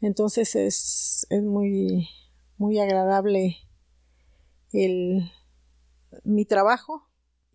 Entonces 0.00 0.54
es, 0.54 1.26
es 1.30 1.42
muy, 1.42 2.08
muy 2.58 2.78
agradable 2.78 3.56
el, 4.72 5.30
mi 6.24 6.44
trabajo 6.44 7.07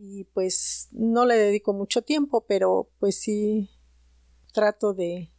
y 0.05 0.25
pues 0.25 0.89
no 0.91 1.25
le 1.25 1.35
dedico 1.35 1.71
mucho 1.71 2.01
tiempo, 2.01 2.45
pero 2.45 2.89
pues 2.99 3.21
sí 3.21 3.69
trato 4.51 4.93
de, 4.93 5.29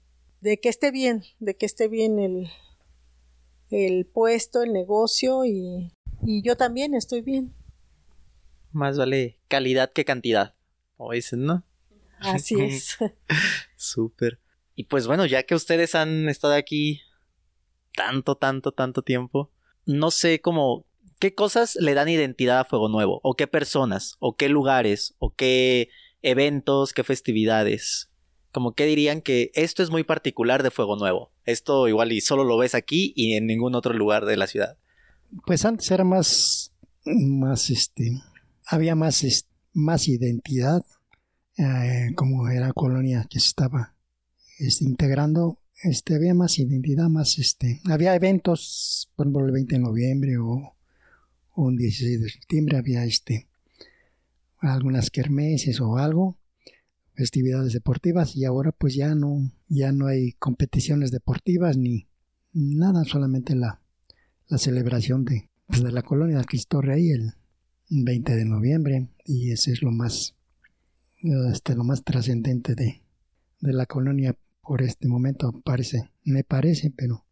de 0.40 0.58
que 0.58 0.70
esté 0.70 0.90
bien, 0.90 1.22
de 1.38 1.54
que 1.54 1.66
esté 1.66 1.86
bien 1.86 2.18
el, 2.18 2.48
el 3.70 4.06
puesto, 4.06 4.62
el 4.62 4.72
negocio 4.72 5.44
y, 5.44 5.92
y 6.22 6.40
yo 6.40 6.56
también 6.56 6.94
estoy 6.94 7.20
bien. 7.20 7.52
Más 8.72 8.96
vale 8.96 9.36
calidad 9.48 9.92
que 9.92 10.06
cantidad, 10.06 10.54
o 10.96 11.12
dicen, 11.12 11.44
¿no? 11.44 11.62
Así 12.20 12.58
es. 12.58 12.96
Súper. 13.76 14.40
Y 14.74 14.84
pues 14.84 15.06
bueno, 15.06 15.26
ya 15.26 15.42
que 15.42 15.54
ustedes 15.54 15.94
han 15.94 16.26
estado 16.30 16.54
aquí 16.54 17.02
tanto, 17.94 18.36
tanto, 18.36 18.72
tanto 18.72 19.02
tiempo, 19.02 19.50
no 19.84 20.10
sé 20.10 20.40
cómo, 20.40 20.86
qué 21.24 21.34
cosas 21.34 21.78
le 21.80 21.94
dan 21.94 22.10
identidad 22.10 22.58
a 22.60 22.64
Fuego 22.66 22.90
Nuevo, 22.90 23.18
o 23.22 23.34
qué 23.34 23.46
personas, 23.46 24.16
o 24.18 24.36
qué 24.36 24.50
lugares, 24.50 25.14
o 25.18 25.34
qué 25.34 25.88
eventos, 26.20 26.92
qué 26.92 27.02
festividades. 27.02 28.10
Como 28.52 28.74
que 28.74 28.84
dirían 28.84 29.22
que 29.22 29.50
esto 29.54 29.82
es 29.82 29.88
muy 29.88 30.04
particular 30.04 30.62
de 30.62 30.70
Fuego 30.70 30.96
Nuevo. 30.96 31.32
Esto 31.46 31.88
igual 31.88 32.12
y 32.12 32.20
solo 32.20 32.44
lo 32.44 32.58
ves 32.58 32.74
aquí 32.74 33.14
y 33.16 33.36
en 33.36 33.46
ningún 33.46 33.74
otro 33.74 33.94
lugar 33.94 34.26
de 34.26 34.36
la 34.36 34.46
ciudad. 34.46 34.76
Pues 35.46 35.64
antes 35.64 35.90
era 35.90 36.04
más, 36.04 36.74
más 37.06 37.70
este, 37.70 38.20
había 38.66 38.94
más, 38.94 39.46
más 39.72 40.08
identidad, 40.08 40.84
eh, 41.56 42.12
como 42.16 42.50
era 42.50 42.74
colonia 42.74 43.26
que 43.30 43.40
se 43.40 43.48
estaba 43.48 43.96
este, 44.58 44.84
integrando, 44.84 45.58
este, 45.84 46.16
había 46.16 46.34
más 46.34 46.58
identidad, 46.58 47.08
más, 47.08 47.38
este, 47.38 47.80
había 47.90 48.14
eventos, 48.14 49.10
por 49.16 49.24
ejemplo, 49.24 49.46
el 49.46 49.52
20 49.52 49.74
de 49.76 49.80
noviembre 49.80 50.36
o, 50.36 50.73
un 51.54 51.76
16 51.76 52.20
de 52.20 52.28
septiembre, 52.28 52.78
había 52.78 53.04
este, 53.04 53.48
algunas 54.58 55.10
kermeses 55.10 55.80
o 55.80 55.96
algo, 55.98 56.38
festividades 57.14 57.72
deportivas 57.72 58.34
y 58.36 58.44
ahora 58.44 58.72
pues 58.72 58.94
ya 58.94 59.14
no, 59.14 59.52
ya 59.68 59.92
no 59.92 60.06
hay 60.06 60.32
competiciones 60.32 61.10
deportivas 61.10 61.76
ni 61.76 62.08
nada, 62.52 63.04
solamente 63.04 63.54
la, 63.54 63.80
la 64.48 64.58
celebración 64.58 65.24
de, 65.24 65.48
pues, 65.66 65.82
de 65.82 65.92
la 65.92 66.02
colonia 66.02 66.36
del 66.36 66.46
Cristo 66.46 66.80
Rey 66.80 67.10
el 67.10 67.34
20 67.88 68.34
de 68.34 68.44
noviembre 68.44 69.08
y 69.24 69.52
ese 69.52 69.72
es 69.72 69.82
lo 69.82 69.92
más, 69.92 70.34
este, 71.52 71.74
lo 71.74 71.84
más 71.84 72.02
trascendente 72.02 72.74
de, 72.74 73.02
de 73.60 73.72
la 73.72 73.86
colonia 73.86 74.36
por 74.62 74.82
este 74.82 75.08
momento 75.08 75.52
parece, 75.64 76.10
me 76.24 76.42
parece, 76.42 76.90
pero 76.90 77.24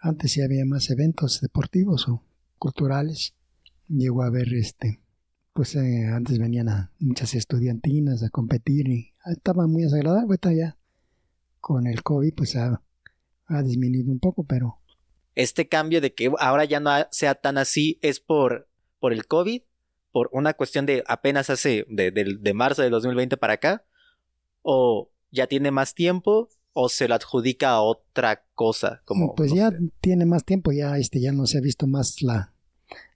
antes 0.00 0.32
sí 0.32 0.42
había 0.42 0.64
más 0.64 0.90
eventos 0.90 1.40
deportivos 1.40 2.08
o 2.08 2.22
culturales. 2.58 3.34
Llegó 3.94 4.22
a 4.22 4.26
haber 4.26 4.52
este, 4.54 5.00
pues 5.52 5.74
eh, 5.76 6.06
antes 6.06 6.38
venían 6.38 6.68
a 6.68 6.92
muchas 6.98 7.34
estudiantinas 7.34 8.22
a 8.22 8.30
competir 8.30 8.88
y 8.88 9.12
estaba 9.26 9.66
muy 9.66 9.82
desagradable. 9.82 10.26
Ahorita 10.26 10.52
ya 10.52 10.78
con 11.60 11.86
el 11.86 12.02
COVID 12.02 12.34
pues 12.34 12.56
ha, 12.56 12.82
ha, 13.46 13.62
disminuido 13.62 14.10
un 14.10 14.18
poco, 14.18 14.44
pero... 14.44 14.78
Este 15.34 15.66
cambio 15.66 16.02
de 16.02 16.12
que 16.12 16.30
ahora 16.40 16.66
ya 16.66 16.78
no 16.78 16.90
sea 17.10 17.34
tan 17.34 17.56
así 17.56 17.98
es 18.02 18.20
por, 18.20 18.68
por 19.00 19.14
el 19.14 19.26
COVID, 19.26 19.62
por 20.10 20.28
una 20.30 20.52
cuestión 20.52 20.84
de 20.84 21.02
apenas 21.06 21.48
hace, 21.48 21.86
de, 21.88 22.10
de, 22.10 22.36
de 22.38 22.54
marzo 22.54 22.82
de 22.82 22.90
2020 22.90 23.38
para 23.38 23.54
acá, 23.54 23.86
o 24.60 25.10
ya 25.30 25.46
tiene 25.46 25.70
más 25.70 25.94
tiempo 25.94 26.48
o 26.74 26.88
se 26.88 27.08
lo 27.08 27.14
adjudica 27.14 27.70
a 27.70 27.82
otra 27.82 28.44
cosa 28.54 29.02
como 29.04 29.34
pues 29.34 29.52
ya 29.52 29.70
tiene 30.00 30.24
más 30.24 30.44
tiempo 30.44 30.72
ya 30.72 30.96
este 30.98 31.20
ya 31.20 31.32
no 31.32 31.46
se 31.46 31.58
ha 31.58 31.60
visto 31.60 31.86
más 31.86 32.22
la 32.22 32.51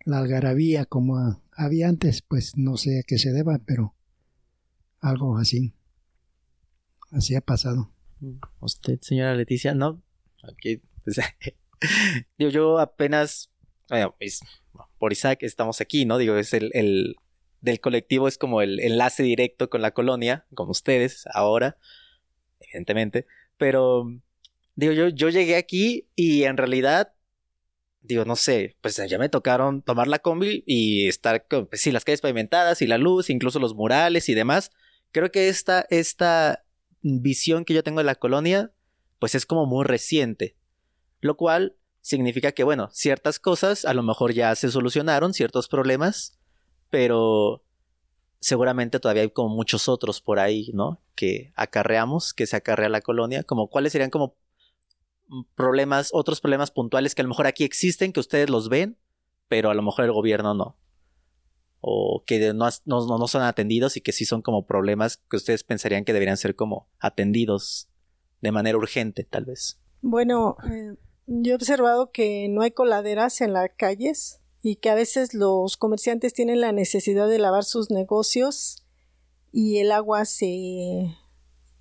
la 0.07 0.19
algarabía 0.19 0.87
como 0.87 1.43
había 1.53 1.89
antes 1.89 2.23
pues 2.23 2.57
no 2.57 2.79
sé 2.79 3.01
a 3.01 3.03
qué 3.07 3.19
se 3.19 3.33
deba 3.33 3.61
pero 3.67 3.95
algo 5.01 5.37
así 5.37 5.75
así 7.13 7.35
ha 7.35 7.43
pasado. 7.43 7.93
Usted 8.61 8.99
señora 9.03 9.35
Leticia 9.35 9.75
no 9.75 10.03
aquí 10.43 10.81
yo 12.39 12.79
apenas 12.79 13.51
bueno, 13.91 14.17
por 14.99 15.13
Isaac 15.13 15.43
estamos 15.43 15.83
aquí 15.83 16.07
no 16.07 16.17
digo 16.17 16.37
es 16.37 16.55
el, 16.55 16.71
el 16.73 17.17
del 17.61 17.81
colectivo 17.81 18.29
es 18.29 18.39
como 18.39 18.63
el 18.63 18.81
enlace 18.81 19.23
directo 19.23 19.69
con 19.69 19.83
la 19.83 19.91
colonia 19.91 20.47
como 20.55 20.71
ustedes 20.71 21.25
ahora 21.35 21.77
evidentemente 22.61 23.27
pero, 23.57 24.07
digo, 24.75 24.93
yo, 24.93 25.09
yo 25.09 25.29
llegué 25.29 25.57
aquí 25.57 26.09
y 26.15 26.45
en 26.45 26.57
realidad, 26.57 27.13
digo, 28.03 28.25
no 28.25 28.37
sé, 28.37 28.77
pues 28.81 28.97
ya 28.97 29.19
me 29.19 29.29
tocaron 29.29 29.83
tomar 29.83 30.07
la 30.07 30.19
combi 30.19 30.63
y 30.67 31.09
estar 31.09 31.47
con, 31.47 31.67
pues 31.67 31.81
sí, 31.83 31.91
las 31.93 32.05
calles 32.05 32.21
pavimentadas 32.21 32.83
y 32.83 32.87
la 32.87 32.99
luz, 32.99 33.31
incluso 33.31 33.59
los 33.59 33.75
murales 33.75 34.29
y 34.29 34.35
demás. 34.35 34.71
Creo 35.13 35.31
que 35.31 35.49
esta, 35.49 35.87
esta 35.91 36.65
visión 37.03 37.65
que 37.65 37.75
yo 37.75 37.83
tengo 37.83 37.99
de 37.99 38.05
la 38.05 38.15
colonia, 38.15 38.73
pues 39.19 39.35
es 39.35 39.47
como 39.47 39.67
muy 39.67 39.85
reciente. 39.85 40.57
Lo 41.21 41.37
cual 41.37 41.77
significa 42.01 42.53
que, 42.53 42.65
bueno, 42.65 42.89
ciertas 42.93 43.41
cosas 43.41 43.85
a 43.85 43.95
lo 43.95 44.03
mejor 44.03 44.33
ya 44.33 44.55
se 44.55 44.71
solucionaron, 44.71 45.35
ciertos 45.35 45.69
problemas, 45.69 46.39
pero 46.91 47.65
seguramente 48.39 49.01
todavía 49.01 49.23
hay 49.23 49.31
como 49.31 49.49
muchos 49.49 49.89
otros 49.89 50.21
por 50.21 50.39
ahí, 50.39 50.71
¿no? 50.73 51.01
Que 51.15 51.53
acarreamos, 51.57 52.33
que 52.33 52.47
se 52.47 52.57
acarrea 52.57 52.89
la 52.89 53.01
colonia, 53.01 53.43
como 53.43 53.69
cuáles 53.69 53.93
serían 53.93 54.11
como 54.11 54.37
problemas, 55.55 56.11
otros 56.13 56.41
problemas 56.41 56.71
puntuales 56.71 57.15
que 57.15 57.23
a 57.23 57.25
lo 57.25 57.29
mejor 57.29 57.47
aquí 57.47 57.65
existen, 57.65 58.13
que 58.13 58.21
ustedes 58.21 58.51
los 58.51 58.69
ven, 58.69 58.99
pero 59.49 59.71
a 59.71 59.75
lo 59.75 59.83
mejor 59.83 60.05
el 60.05 60.13
gobierno 60.13 60.55
no. 60.55 60.77
O 61.81 62.25
que 62.27 62.53
no, 62.53 62.69
no, 62.85 63.19
no 63.19 63.29
son 63.29 63.43
atendidos 63.43 63.97
y 63.97 64.01
que 64.01 64.13
sí 64.13 64.25
son 64.25 64.43
como 64.43 64.67
problemas 64.67 65.19
que 65.29 65.37
ustedes 65.37 65.63
pensarían 65.63 66.05
que 66.05 66.13
deberían 66.13 66.37
ser 66.37 66.57
como 66.57 66.89
atendidos 66.99 67.89
de 68.41 68.53
manera 68.53 68.79
urgente, 68.79 69.25
tal 69.25 69.45
vez. 69.45 69.79
Bueno, 70.03 70.57
eh, 70.71 70.97
yo 71.27 71.53
he 71.53 71.57
observado 71.57 72.11
que 72.11 72.49
no 72.49 72.63
hay 72.63 72.71
coladeras 72.71 73.41
en 73.41 73.53
las 73.53 73.71
calles 73.77 74.41
y 74.63 74.77
que 74.77 74.91
a 74.91 74.95
veces 74.95 75.35
los 75.35 75.77
comerciantes 75.77 76.33
tienen 76.33 76.61
la 76.61 76.73
necesidad 76.73 77.29
de 77.29 77.39
lavar 77.39 77.65
sus 77.65 77.91
negocios 77.91 78.85
y 79.53 79.79
el 79.79 79.93
agua 79.93 80.25
se 80.25 81.17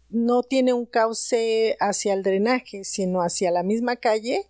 no 0.09 0.43
tiene 0.43 0.73
un 0.73 0.85
cauce 0.85 1.77
hacia 1.79 2.13
el 2.13 2.23
drenaje, 2.23 2.83
sino 2.83 3.21
hacia 3.21 3.51
la 3.51 3.63
misma 3.63 3.95
calle 3.95 4.49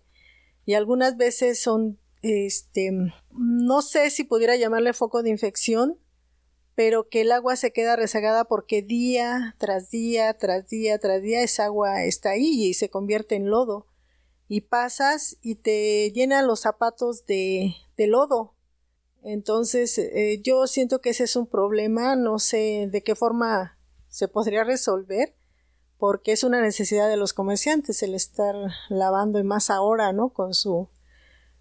y 0.64 0.74
algunas 0.74 1.16
veces 1.16 1.60
son 1.60 1.98
este 2.22 2.90
no 3.32 3.82
sé 3.82 4.10
si 4.10 4.24
pudiera 4.24 4.56
llamarle 4.56 4.92
foco 4.92 5.22
de 5.22 5.30
infección, 5.30 5.98
pero 6.74 7.08
que 7.08 7.22
el 7.22 7.32
agua 7.32 7.56
se 7.56 7.72
queda 7.72 7.96
rezagada 7.96 8.44
porque 8.44 8.82
día 8.82 9.54
tras 9.58 9.90
día, 9.90 10.36
tras 10.36 10.68
día, 10.68 10.98
tras 10.98 11.22
día 11.22 11.42
esa 11.42 11.66
agua 11.66 12.04
está 12.04 12.30
ahí 12.30 12.66
y 12.66 12.74
se 12.74 12.90
convierte 12.90 13.34
en 13.34 13.50
lodo 13.50 13.86
y 14.48 14.62
pasas 14.62 15.38
y 15.42 15.56
te 15.56 16.12
llenan 16.12 16.46
los 16.46 16.60
zapatos 16.60 17.26
de, 17.26 17.74
de 17.96 18.06
lodo. 18.06 18.54
Entonces, 19.22 19.98
eh, 19.98 20.40
yo 20.42 20.66
siento 20.68 21.00
que 21.00 21.10
ese 21.10 21.24
es 21.24 21.34
un 21.34 21.48
problema, 21.48 22.14
no 22.14 22.38
sé 22.38 22.88
de 22.90 23.02
qué 23.02 23.16
forma 23.16 23.76
se 24.08 24.28
podría 24.28 24.62
resolver, 24.62 25.34
porque 25.98 26.32
es 26.32 26.44
una 26.44 26.60
necesidad 26.60 27.08
de 27.08 27.16
los 27.16 27.32
comerciantes 27.32 28.02
el 28.02 28.14
estar 28.14 28.54
lavando 28.88 29.38
y 29.38 29.44
más 29.44 29.70
ahora, 29.70 30.12
¿no? 30.12 30.30
Con 30.30 30.54
su, 30.54 30.88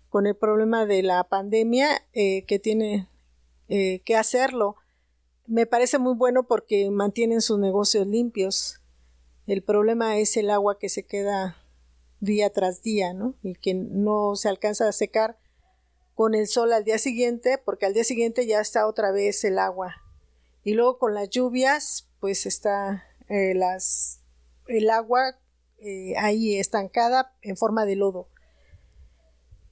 con 0.10 0.28
el 0.28 0.36
problema 0.36 0.86
de 0.86 1.04
la 1.04 1.24
pandemia 1.24 2.02
eh, 2.14 2.46
que 2.46 2.60
tiene 2.60 3.08
eh, 3.68 4.02
que 4.06 4.16
hacerlo. 4.16 4.76
Me 5.48 5.66
parece 5.66 6.00
muy 6.00 6.16
bueno 6.16 6.48
porque 6.48 6.90
mantienen 6.92 7.42
sus 7.42 7.60
negocios 7.60 8.08
limpios. 8.08 8.82
El 9.48 9.64
problema 9.64 10.18
es 10.18 10.38
el 10.38 10.50
agua 10.50 10.80
que 10.80 10.90
se 10.90 11.06
queda 11.06 11.58
día 12.20 12.50
tras 12.52 12.82
día, 12.82 13.14
¿no? 13.14 13.36
Y 13.44 13.56
que 13.56 13.74
no 13.74 14.36
se 14.36 14.50
alcanza 14.50 14.88
a 14.88 14.92
secar 14.92 15.38
con 16.14 16.34
el 16.34 16.48
sol 16.48 16.74
al 16.74 16.84
día 16.84 16.98
siguiente, 16.98 17.58
porque 17.58 17.86
al 17.86 17.94
día 17.94 18.04
siguiente 18.04 18.48
ya 18.48 18.60
está 18.60 18.88
otra 18.88 19.12
vez 19.12 19.44
el 19.44 19.60
agua. 19.60 19.96
Y 20.64 20.74
luego 20.74 20.98
con 20.98 21.14
las 21.14 21.30
lluvias, 21.30 22.10
pues 22.20 22.46
está 22.46 23.04
eh, 23.28 23.54
las, 23.54 24.22
el 24.68 24.90
agua 24.90 25.40
eh, 25.80 26.16
ahí 26.18 26.58
estancada 26.58 27.34
en 27.42 27.58
forma 27.58 27.86
de 27.86 27.96
lodo. 27.96 28.30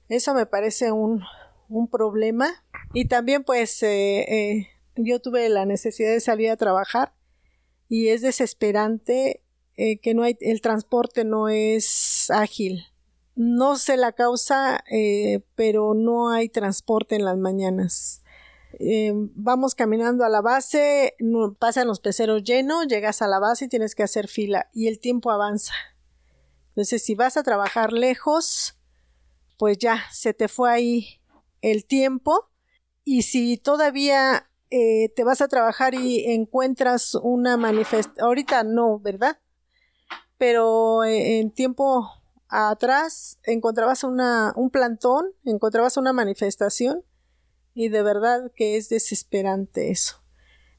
Eso 0.08 0.34
me 0.34 0.46
parece 0.46 0.92
un, 0.92 1.22
un 1.68 1.88
problema. 1.88 2.64
Y 2.92 3.06
también 3.06 3.44
pues 3.44 3.82
eh, 3.82 4.68
yo 4.96 5.20
tuve 5.20 5.48
la 5.48 5.66
necesidad 5.66 6.12
de 6.12 6.20
salir 6.20 6.50
a 6.50 6.56
trabajar 6.56 7.14
y 7.88 8.08
es 8.08 8.22
desesperante 8.22 9.44
eh, 9.76 9.98
que 9.98 10.14
no 10.14 10.22
hay, 10.22 10.36
el 10.40 10.60
transporte 10.60 11.24
no 11.24 11.48
es 11.48 12.30
ágil. 12.30 12.84
No 13.34 13.76
sé 13.76 13.96
la 13.96 14.12
causa, 14.12 14.84
eh, 14.90 15.40
pero 15.56 15.94
no 15.94 16.30
hay 16.30 16.48
transporte 16.48 17.16
en 17.16 17.24
las 17.24 17.36
mañanas. 17.36 18.22
Eh, 18.80 19.12
vamos 19.34 19.74
caminando 19.74 20.24
a 20.24 20.28
la 20.28 20.40
base, 20.40 21.16
pasan 21.58 21.86
los 21.88 22.00
peceros 22.00 22.42
llenos, 22.42 22.86
llegas 22.86 23.22
a 23.22 23.28
la 23.28 23.38
base 23.38 23.66
y 23.66 23.68
tienes 23.68 23.94
que 23.94 24.02
hacer 24.02 24.28
fila 24.28 24.68
y 24.72 24.88
el 24.88 25.00
tiempo 25.00 25.30
avanza. 25.30 25.74
Entonces, 26.68 27.04
si 27.04 27.14
vas 27.14 27.36
a 27.36 27.42
trabajar 27.42 27.92
lejos, 27.92 28.78
pues 29.58 29.78
ya 29.78 30.02
se 30.12 30.34
te 30.34 30.48
fue 30.48 30.70
ahí 30.72 31.20
el 31.60 31.84
tiempo 31.84 32.50
y 33.04 33.22
si 33.22 33.56
todavía 33.56 34.50
eh, 34.70 35.10
te 35.14 35.24
vas 35.24 35.40
a 35.40 35.48
trabajar 35.48 35.94
y 35.94 36.24
encuentras 36.32 37.14
una 37.14 37.56
manifestación, 37.56 38.24
ahorita 38.24 38.64
no, 38.64 38.98
¿verdad? 38.98 39.38
Pero 40.36 41.04
eh, 41.04 41.38
en 41.38 41.52
tiempo 41.52 42.10
atrás 42.48 43.38
encontrabas 43.44 44.04
una, 44.04 44.52
un 44.56 44.70
plantón, 44.70 45.26
encontrabas 45.44 45.96
una 45.96 46.12
manifestación 46.12 47.04
y 47.74 47.88
de 47.88 48.02
verdad 48.02 48.52
que 48.54 48.76
es 48.76 48.88
desesperante 48.88 49.90
eso. 49.90 50.16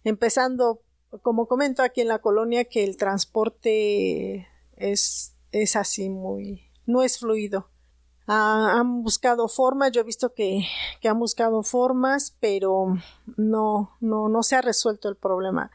Empezando, 0.04 0.82
como 1.22 1.48
comento 1.48 1.84
aquí 1.84 2.02
en 2.02 2.08
la 2.08 2.20
colonia, 2.20 2.66
que 2.66 2.84
el 2.84 2.98
transporte 2.98 4.48
es, 4.78 5.36
es 5.52 5.76
así 5.76 6.10
muy, 6.10 6.72
no 6.86 7.04
es 7.04 7.20
fluido. 7.20 7.70
Ah, 8.28 8.80
han 8.80 9.04
buscado 9.04 9.48
formas, 9.48 9.92
yo 9.92 10.02
he 10.02 10.06
visto 10.06 10.34
que, 10.34 10.66
que, 11.00 11.10
han 11.10 11.20
buscado 11.20 11.62
formas, 11.62 12.36
pero 12.40 12.96
no, 13.38 13.96
no, 14.00 14.30
no 14.30 14.42
se 14.42 14.56
ha 14.56 14.62
resuelto 14.62 15.10
el 15.10 15.16
problema. 15.16 15.70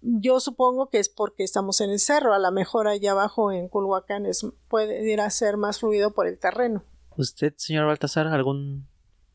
Yo 0.00 0.38
supongo 0.38 0.88
que 0.88 0.98
es 0.98 1.08
porque 1.08 1.42
estamos 1.42 1.80
en 1.80 1.90
el 1.90 1.98
cerro, 1.98 2.32
a 2.32 2.38
lo 2.38 2.52
mejor 2.52 2.86
allá 2.86 3.12
abajo 3.12 3.50
en 3.50 3.68
Culhuacán 3.68 4.26
es, 4.26 4.46
puede 4.68 5.10
ir 5.10 5.20
a 5.20 5.30
ser 5.30 5.56
más 5.56 5.80
fluido 5.80 6.12
por 6.12 6.28
el 6.28 6.38
terreno. 6.38 6.84
¿Usted, 7.16 7.54
señor 7.56 7.86
Baltasar, 7.86 8.28
algún 8.28 8.86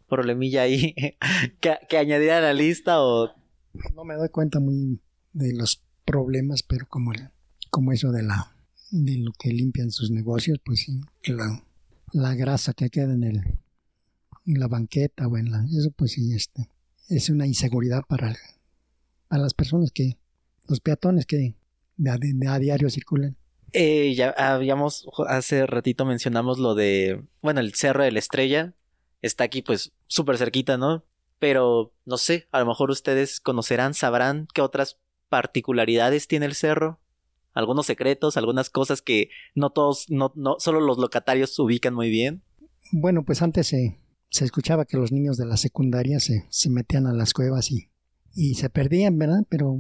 problemilla 0.09 0.63
ahí 0.63 0.95
que, 1.61 1.77
que 1.87 1.97
añadir 1.97 2.31
a 2.31 2.41
la 2.41 2.53
lista 2.53 3.01
o...? 3.01 3.29
No 3.95 4.03
me 4.03 4.15
doy 4.15 4.29
cuenta 4.29 4.59
muy 4.59 4.99
de 5.31 5.53
los 5.53 5.83
problemas, 6.03 6.63
pero 6.63 6.87
como, 6.87 7.13
el, 7.13 7.29
como 7.69 7.91
eso 7.91 8.11
de 8.11 8.23
la 8.23 8.55
de 8.91 9.17
lo 9.17 9.31
que 9.33 9.49
limpian 9.53 9.91
sus 9.91 10.09
negocios, 10.09 10.59
pues 10.65 10.79
sí, 10.81 10.99
la, 11.25 11.63
la 12.11 12.33
grasa 12.33 12.73
que 12.73 12.89
queda 12.89 13.13
en 13.13 13.23
el 13.23 13.59
en 14.45 14.59
la 14.59 14.67
banqueta 14.67 15.27
o 15.27 15.37
en 15.37 15.51
la 15.51 15.63
eso 15.77 15.91
pues 15.91 16.13
sí 16.13 16.33
este 16.33 16.69
es 17.07 17.29
una 17.29 17.45
inseguridad 17.45 18.03
para, 18.07 18.35
para 19.27 19.43
las 19.43 19.53
personas 19.53 19.91
que 19.91 20.17
los 20.67 20.79
peatones 20.79 21.25
que 21.25 21.55
a, 22.07 22.59
diario 22.59 22.89
circulan 22.89 23.35
eh, 23.73 24.13
ya 24.15 24.31
habíamos 24.31 25.07
hace 25.27 25.65
ratito 25.67 26.05
mencionamos 26.05 26.57
lo 26.57 26.73
de 26.73 27.21
bueno 27.41 27.59
el 27.59 27.73
cerro 27.75 28.03
de 28.03 28.11
la 28.11 28.19
estrella 28.19 28.73
está 29.21 29.43
aquí 29.43 29.61
pues 29.61 29.93
súper 30.07 30.37
cerquita, 30.37 30.77
¿no? 30.77 31.05
Pero 31.39 31.93
no 32.05 32.17
sé, 32.17 32.47
a 32.51 32.59
lo 32.59 32.65
mejor 32.65 32.91
ustedes 32.91 33.39
conocerán, 33.39 33.93
sabrán 33.93 34.47
qué 34.53 34.61
otras 34.61 34.99
particularidades 35.29 36.27
tiene 36.27 36.45
el 36.45 36.55
cerro, 36.55 36.99
algunos 37.53 37.85
secretos, 37.85 38.37
algunas 38.37 38.69
cosas 38.69 39.01
que 39.01 39.29
no 39.55 39.69
todos, 39.71 40.05
no, 40.09 40.33
no, 40.35 40.57
solo 40.59 40.81
los 40.81 40.97
locatarios 40.97 41.57
ubican 41.59 41.93
muy 41.93 42.09
bien. 42.09 42.43
Bueno, 42.91 43.23
pues 43.23 43.41
antes 43.41 43.67
se, 43.67 43.97
se 44.29 44.45
escuchaba 44.45 44.85
que 44.85 44.97
los 44.97 45.11
niños 45.11 45.37
de 45.37 45.45
la 45.45 45.57
secundaria 45.57 46.19
se, 46.19 46.45
se 46.49 46.69
metían 46.69 47.07
a 47.07 47.13
las 47.13 47.33
cuevas 47.33 47.71
y, 47.71 47.89
y 48.33 48.55
se 48.55 48.69
perdían, 48.69 49.17
¿verdad? 49.17 49.45
Pero 49.49 49.77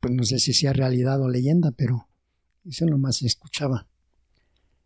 pues 0.00 0.14
no 0.14 0.24
sé 0.24 0.38
si 0.38 0.52
sea 0.52 0.72
realidad 0.72 1.20
o 1.20 1.28
leyenda, 1.28 1.70
pero 1.72 2.08
eso 2.64 2.86
nomás 2.86 3.16
se 3.16 3.26
escuchaba 3.26 3.88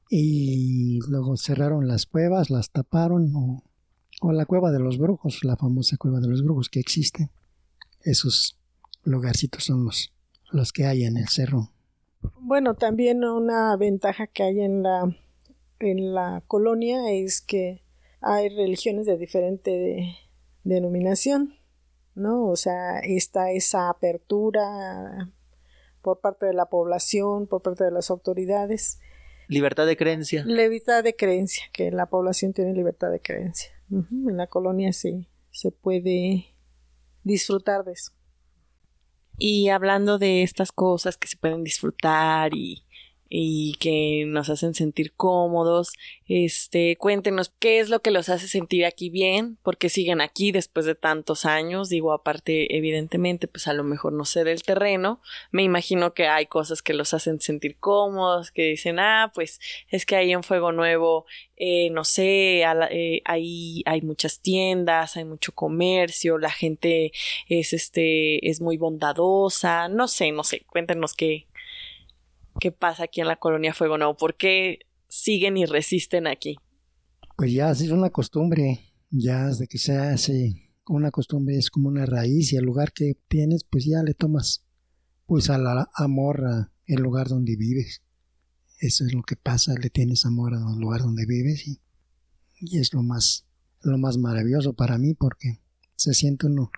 y 0.09 1.01
luego 1.09 1.37
cerraron 1.37 1.89
las 1.89 2.07
cuevas, 2.07 2.51
las 2.51 2.71
taparon 2.71 3.33
o, 3.35 3.63
la 4.33 4.47
cueva 4.47 4.71
de 4.71 4.79
los 4.79 4.99
brujos, 4.99 5.45
la 5.45 5.57
famosa 5.57 5.97
cueva 5.97 6.21
de 6.21 6.29
los 6.29 6.43
brujos 6.43 6.69
que 6.69 6.81
existe. 6.81 7.31
Esos 8.03 8.59
lugarcitos 9.05 9.65
son 9.65 9.85
los, 9.85 10.13
los 10.53 10.73
que 10.73 10.87
hay 10.87 11.05
en 11.05 11.17
el 11.17 11.29
cerro. 11.29 11.73
Bueno, 12.41 12.75
también 12.75 13.25
una 13.25 13.77
ventaja 13.77 14.27
que 14.27 14.43
hay 14.43 14.61
en 14.61 14.83
la, 14.83 15.17
en 15.81 16.15
la 16.15 16.43
colonia 16.47 17.13
es 17.13 17.41
que 17.41 17.83
hay 18.21 18.49
religiones 18.49 19.07
de 19.07 19.19
diferente 19.19 20.17
denominación, 20.65 21.55
¿no? 22.15 22.47
O 22.47 22.57
sea, 22.57 22.99
está 23.01 23.53
esa 23.53 23.89
apertura 23.89 25.31
por 26.01 26.21
parte 26.21 26.47
de 26.47 26.55
la 26.55 26.67
población, 26.67 27.47
por 27.47 27.63
parte 27.63 27.85
de 27.85 27.91
las 27.91 28.11
autoridades 28.11 28.99
Libertad 29.49 29.87
de 29.87 29.97
creencia. 29.97 30.45
Libertad 30.45 31.05
de 31.05 31.15
creencia, 31.15 31.65
que 31.73 31.91
la 31.91 32.07
población 32.07 32.53
tiene 32.53 32.73
libertad 32.73 33.11
de 33.11 33.21
creencia. 33.21 33.71
En 33.91 34.37
la 34.37 34.47
colonia 34.49 34.93
sí 34.93 35.29
se 35.51 35.71
puede 35.71 36.47
disfrutar 37.23 37.85
de 37.85 37.93
eso. 37.93 38.13
Y 39.39 39.69
hablando 39.69 40.19
de 40.19 40.43
estas 40.43 40.73
cosas 40.73 41.17
que 41.17 41.29
se 41.29 41.37
pueden 41.37 41.63
disfrutar 41.63 42.55
y 42.55 42.86
y 43.29 43.75
que 43.81 44.25
nos 44.27 44.51
hacen 44.51 44.75
sentir 44.75 45.13
cómodos. 45.13 45.93
Este, 46.29 46.97
cuéntenos 46.97 47.53
qué 47.59 47.81
es 47.81 47.89
lo 47.89 48.01
que 48.01 48.11
los 48.11 48.29
hace 48.29 48.49
sentir 48.49 48.85
aquí 48.85 49.11
bien, 49.11 49.59
porque 49.63 49.89
siguen 49.89 50.21
aquí 50.21 50.53
después 50.53 50.87
de 50.87 50.95
tantos 50.95 51.45
años. 51.45 51.89
Digo, 51.89 52.13
aparte, 52.13 52.77
evidentemente, 52.77 53.49
pues 53.49 53.69
a 53.69 53.73
lo 53.73 53.85
mejor 53.85 54.13
no 54.13 54.25
sé 54.25 54.45
del 54.45 54.63
terreno. 54.63 55.21
Me 55.51 55.63
imagino 55.63 56.15
que 56.15 56.27
hay 56.27 56.47
cosas 56.47 56.83
que 56.83 56.95
los 56.95 57.15
hacen 57.15 57.41
sentir 57.41 57.77
cómodos, 57.79 58.51
que 58.51 58.63
dicen, 58.69 58.99
ah, 58.99 59.33
pues 59.35 59.61
es 59.91 60.07
que 60.07 60.17
ahí 60.17 60.33
en 60.33 60.43
Fuego 60.43 60.73
Nuevo, 60.73 61.27
eh, 61.57 61.91
no 61.91 62.05
sé, 62.05 62.63
eh, 62.91 63.23
ahí 63.25 63.83
hay 63.87 64.03
muchas 64.03 64.41
tiendas, 64.41 65.17
hay 65.17 65.25
mucho 65.25 65.53
comercio, 65.53 66.39
la 66.39 66.51
gente 66.51 67.13
es 67.49 67.73
este, 67.73 68.49
es 68.49 68.61
muy 68.61 68.77
bondadosa, 68.77 69.89
no 69.89 70.07
sé, 70.07 70.33
no 70.33 70.45
sé, 70.45 70.63
cuéntenos 70.67 71.15
qué, 71.15 71.47
qué 72.61 72.73
pasa 72.73 73.05
aquí 73.05 73.21
en 73.21 73.29
la 73.29 73.37
colonia 73.37 73.75
Fuego 73.75 73.99
Nuevo, 73.99 74.17
por 74.17 74.37
qué 74.37 74.81
siguen 75.09 75.57
y 75.57 75.67
resisten 75.67 76.27
aquí. 76.27 76.57
Pues 77.37 77.53
ya 77.53 77.71
es 77.71 77.91
una 77.91 78.11
costumbre, 78.11 78.81
ya 79.11 79.47
desde 79.47 79.67
que 79.67 79.79
se 79.79 79.97
hace 79.97 80.67
una 80.89 81.11
costumbre 81.11 81.57
es 81.57 81.71
como 81.71 81.89
una 81.89 82.07
raíz 82.07 82.53
y 82.53 82.57
el 82.57 82.65
lugar 82.65 82.93
que 82.93 83.17
tienes 83.29 83.65
pues 83.65 83.85
ya 83.85 84.03
le 84.03 84.15
tomas 84.15 84.65
pues 85.27 85.51
al 85.51 85.67
amor 85.95 86.45
a 86.47 86.73
el 86.87 87.03
lugar 87.03 87.29
donde 87.29 87.57
vives. 87.57 88.03
Eso 88.79 89.05
es 89.05 89.13
lo 89.13 89.23
que 89.23 89.37
pasa, 89.37 89.75
le 89.81 89.91
tienes 89.91 90.25
amor 90.27 90.55
al 90.55 90.79
lugar 90.79 91.01
donde 91.01 91.27
vives 91.27 91.67
y, 91.67 91.81
y 92.61 92.79
es 92.79 92.93
lo 92.95 93.03
más 93.03 93.47
lo 93.83 93.99
más 93.99 94.19
maravilloso 94.19 94.75
para 94.75 94.99
mí 94.99 95.15
porque 95.15 95.61
se 95.97 96.15
siente 96.15 96.47
uno 96.47 96.71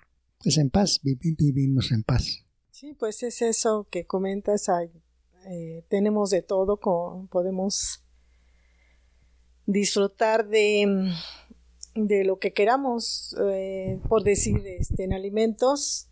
pues 0.43 0.59
en 0.59 0.71
paz, 0.71 1.01
vivimos 1.03 1.91
en 1.91 2.05
paz. 2.05 2.45
Sí, 2.71 2.95
pues 2.95 3.23
es 3.25 3.43
eso 3.43 3.89
que 3.91 4.07
comentas, 4.07 4.69
eh, 5.51 5.83
tenemos 5.89 6.29
de 6.31 6.43
todo, 6.43 6.77
podemos 7.31 8.05
disfrutar 9.65 10.47
de, 10.47 11.11
de 11.95 12.25
lo 12.25 12.39
que 12.39 12.53
queramos, 12.53 13.35
eh, 13.41 13.99
por 14.09 14.25
decir, 14.25 14.67
este, 14.67 15.05
en 15.05 15.15
alimentos, 15.15 16.09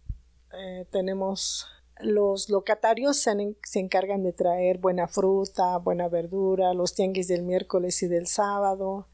eh, 0.52 0.86
tenemos 0.90 1.66
los 2.00 2.50
locatarios 2.50 3.16
se, 3.16 3.56
se, 3.62 3.78
encargan 3.80 4.22
de 4.22 4.32
traer 4.32 4.78
buena 4.78 5.08
fruta, 5.08 5.78
buena 5.78 6.08
verdura, 6.08 6.74
los 6.74 6.94
tianguis 6.94 7.28
del 7.28 7.42
miércoles 7.42 8.02
y 8.02 8.08
del 8.08 8.26
sábado. 8.26 9.08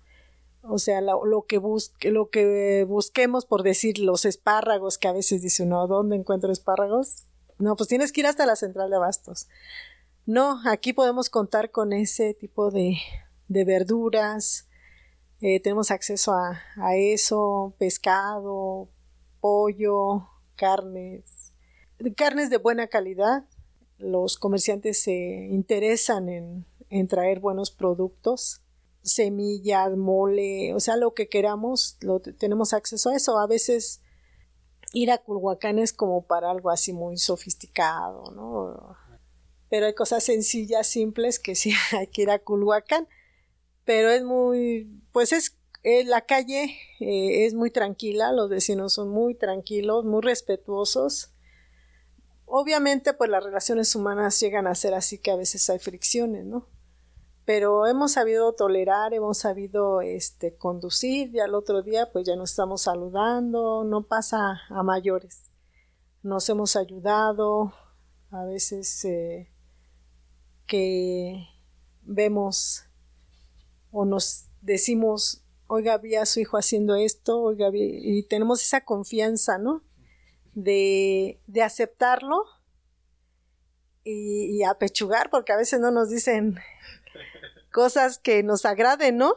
O 0.63 0.79
sea, 0.79 1.01
lo, 1.01 1.25
lo 1.25 1.43
que 1.47 1.59
busque, 1.59 2.11
lo 2.11 2.31
que 2.31 2.85
busquemos, 2.89 3.47
por 3.47 3.63
decir, 3.63 3.99
los 3.99 4.25
espárragos, 4.25 4.99
que 4.99 5.09
a 5.09 5.13
veces 5.13 5.43
dice 5.43 5.63
uno, 5.63 5.87
¿dónde 5.87 6.17
encuentro 6.17 6.53
espárragos? 6.53 7.27
No, 7.59 7.77
pues 7.77 7.89
tienes 7.89 8.11
que 8.11 8.21
ir 8.21 8.27
hasta 8.27 8.47
la 8.47 8.57
central 8.57 8.91
de 8.91 8.97
abastos. 8.97 9.49
No, 10.25 10.61
aquí 10.67 10.93
podemos 10.93 11.29
contar 11.31 11.71
con 11.71 11.93
ese 11.93 12.35
tipo 12.35 12.71
de, 12.71 12.97
de 13.49 13.65
verduras, 13.65 14.69
eh, 15.45 15.59
tenemos 15.59 15.91
acceso 15.91 16.33
a, 16.33 16.63
eso, 16.95 17.75
pescado, 17.77 18.89
pollo, 19.41 20.29
carnes, 20.55 21.53
carnes 22.17 22.49
de 22.49 22.59
buena 22.59 22.87
calidad. 22.87 23.45
Los 23.99 24.39
comerciantes 24.39 25.03
se 25.03 25.49
interesan 25.51 26.29
en, 26.29 26.65
en 26.91 27.09
traer 27.09 27.41
buenos 27.41 27.73
productos, 27.73 28.63
semillas, 29.03 29.97
mole, 29.97 30.75
o 30.75 30.79
sea, 30.79 30.97
lo 30.97 31.13
que 31.13 31.29
queramos, 31.29 31.97
lo, 32.03 32.21
tenemos 32.21 32.73
acceso 32.73 33.11
a 33.11 33.17
eso. 33.17 33.37
A 33.37 33.49
veces 33.49 34.01
ir 34.93 35.11
a 35.11 35.19
Culhuacán 35.19 35.81
es 35.81 35.93
como 35.93 36.23
para 36.25 36.53
algo 36.53 36.71
así 36.71 36.93
muy 36.93 37.17
sofisticado, 37.17 38.31
¿no? 38.31 38.97
Pero 39.73 39.87
hay 39.87 39.95
cosas 39.95 40.23
sencillas, 40.23 40.87
simples, 40.87 41.39
que 41.39 41.55
sí 41.55 41.73
hay 41.99 42.07
que 42.09 42.21
ir 42.21 42.31
a 42.31 42.39
Culhuacán, 42.39 43.09
pero 43.87 44.11
es 44.11 44.23
muy, 44.23 45.01
pues 45.13 45.33
es, 45.33 45.57
eh, 45.83 46.05
la 46.05 46.27
calle 46.27 46.77
eh, 47.01 47.47
es 47.47 47.55
muy 47.55 47.71
tranquila, 47.71 48.33
los 48.33 48.51
vecinos 48.51 48.93
son 48.93 49.09
muy 49.09 49.35
tranquilos, 49.35 50.05
muy 50.05 50.21
respetuosos. 50.21 51.33
Obviamente, 52.45 53.15
pues 53.15 53.31
las 53.31 53.43
relaciones 53.43 53.97
humanas 53.97 54.39
llegan 54.41 54.67
a 54.67 54.75
ser 54.75 54.93
así 54.93 55.17
que 55.17 55.31
a 55.31 55.37
veces 55.37 55.71
hay 55.71 55.79
fricciones, 55.79 56.45
¿no? 56.45 56.69
pero 57.47 57.87
hemos 57.87 58.13
sabido 58.13 58.53
tolerar, 58.53 59.15
hemos 59.15 59.39
sabido 59.39 60.03
este 60.03 60.55
conducir 60.55 61.35
y 61.35 61.41
al 61.41 61.55
otro 61.55 61.81
día 61.81 62.13
pues 62.13 62.27
ya 62.27 62.37
nos 62.37 62.51
estamos 62.51 62.83
saludando, 62.83 63.85
no 63.85 64.03
pasa 64.03 64.61
a 64.69 64.83
mayores. 64.83 65.51
Nos 66.23 66.47
hemos 66.51 66.77
ayudado, 66.77 67.73
a 68.31 68.45
veces 68.45 69.05
eh, 69.07 69.52
que 70.73 71.51
vemos 72.01 72.87
o 73.91 74.07
nos 74.07 74.47
decimos, 74.63 75.45
oiga, 75.67 75.99
vi 75.99 76.15
a 76.15 76.25
su 76.25 76.41
hijo 76.41 76.57
haciendo 76.57 76.95
esto, 76.95 77.43
oiga, 77.43 77.69
y 77.75 78.23
tenemos 78.23 78.63
esa 78.63 78.83
confianza, 78.83 79.59
¿no? 79.59 79.85
De, 80.55 81.39
de 81.47 81.63
aceptarlo 81.63 82.47
y, 84.03 84.63
apechugar, 84.63 85.29
porque 85.29 85.53
a 85.53 85.59
veces 85.59 85.79
no 85.79 85.91
nos 85.91 86.09
dicen 86.09 86.59
cosas 87.71 88.17
que 88.17 88.43
nos 88.43 88.65
agraden, 88.65 89.19
¿no? 89.19 89.35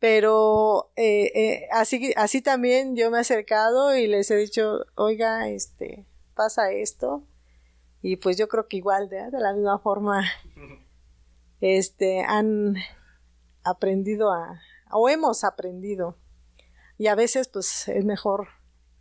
Pero 0.00 0.90
eh, 0.96 1.30
eh, 1.32 1.68
así, 1.70 2.12
así 2.16 2.42
también 2.42 2.96
yo 2.96 3.08
me 3.12 3.18
he 3.18 3.20
acercado 3.20 3.96
y 3.96 4.08
les 4.08 4.32
he 4.32 4.36
dicho, 4.36 4.84
oiga, 4.96 5.48
este, 5.48 6.06
pasa 6.34 6.72
esto. 6.72 7.22
Y 8.02 8.16
pues 8.16 8.36
yo 8.36 8.48
creo 8.48 8.68
que 8.68 8.76
igual, 8.76 9.08
de, 9.08 9.30
de 9.30 9.40
la 9.40 9.52
misma 9.52 9.78
forma, 9.78 10.24
este, 11.60 12.22
han 12.22 12.76
aprendido 13.64 14.32
a, 14.32 14.60
o 14.90 15.08
hemos 15.08 15.44
aprendido. 15.44 16.18
Y 16.98 17.06
a 17.06 17.14
veces, 17.14 17.48
pues, 17.48 17.88
es 17.88 18.04
mejor 18.04 18.48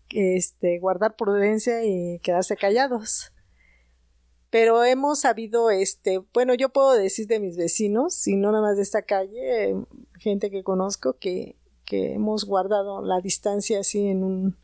este, 0.09 0.79
guardar 0.79 1.15
prudencia 1.15 1.83
y 1.83 2.19
quedarse 2.19 2.55
callados 2.55 3.31
pero 4.51 4.83
hemos 4.83 5.21
sabido, 5.21 5.71
este, 5.71 6.19
bueno, 6.33 6.53
yo 6.53 6.69
puedo 6.69 6.91
decir 6.91 7.25
de 7.25 7.39
mis 7.39 7.55
vecinos, 7.55 8.27
y 8.27 8.35
no 8.35 8.51
nada 8.51 8.61
más 8.61 8.75
de 8.75 8.83
esta 8.83 9.01
calle, 9.01 9.73
gente 10.19 10.51
que 10.51 10.61
conozco, 10.61 11.17
que, 11.17 11.55
que 11.85 12.13
hemos 12.13 12.43
guardado 12.43 13.01
la 13.01 13.21
distancia 13.21 13.79
así 13.79 14.07
en 14.07 14.25
un, 14.25 14.57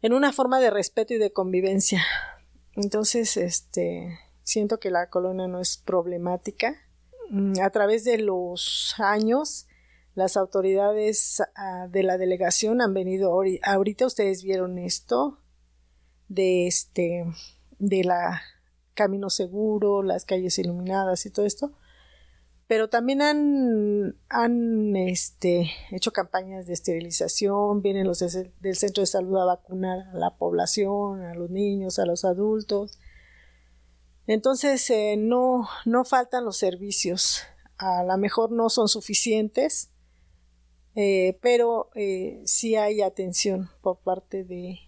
en 0.00 0.12
una 0.12 0.32
forma 0.32 0.60
de 0.60 0.70
respeto 0.70 1.12
y 1.12 1.18
de 1.18 1.32
convivencia. 1.32 2.04
Entonces, 2.74 3.36
este, 3.36 4.18
siento 4.42 4.78
que 4.78 4.90
la 4.90 5.10
colonia 5.10 5.48
no 5.48 5.60
es 5.60 5.76
problemática. 5.76 6.76
Mm, 7.30 7.60
a 7.62 7.70
través 7.70 8.04
de 8.04 8.18
los 8.18 8.94
años, 8.98 9.66
las 10.14 10.36
autoridades 10.36 11.42
ah, 11.56 11.88
de 11.90 12.02
la 12.02 12.18
delegación 12.18 12.80
han 12.80 12.94
venido, 12.94 13.32
ahorita 13.62 14.06
ustedes 14.06 14.42
vieron 14.42 14.78
esto, 14.78 15.38
de 16.28 16.66
este, 16.66 17.24
de 17.78 18.04
la 18.04 18.40
camino 18.94 19.30
seguro, 19.30 20.02
las 20.02 20.24
calles 20.24 20.58
iluminadas 20.58 21.26
y 21.26 21.30
todo 21.30 21.46
esto. 21.46 21.72
Pero 22.72 22.88
también 22.88 23.20
han, 23.20 24.96
este, 24.96 25.70
hecho 25.90 26.10
campañas 26.10 26.64
de 26.64 26.72
esterilización, 26.72 27.82
vienen 27.82 28.06
los 28.06 28.20
del 28.20 28.76
centro 28.76 29.02
de 29.02 29.06
salud 29.06 29.36
a 29.36 29.44
vacunar 29.44 30.08
a 30.08 30.16
la 30.16 30.38
población, 30.38 31.20
a 31.20 31.34
los 31.34 31.50
niños, 31.50 31.98
a 31.98 32.06
los 32.06 32.24
adultos. 32.24 32.98
Entonces, 34.26 34.88
eh, 34.88 35.16
no, 35.18 35.68
no 35.84 36.06
faltan 36.06 36.46
los 36.46 36.56
servicios. 36.56 37.42
A 37.76 38.04
lo 38.04 38.16
mejor 38.16 38.50
no 38.52 38.70
son 38.70 38.88
suficientes, 38.88 39.90
eh, 40.94 41.38
pero 41.42 41.90
eh, 41.94 42.40
sí 42.46 42.74
hay 42.74 43.02
atención 43.02 43.68
por 43.82 43.98
parte 43.98 44.44
de, 44.44 44.78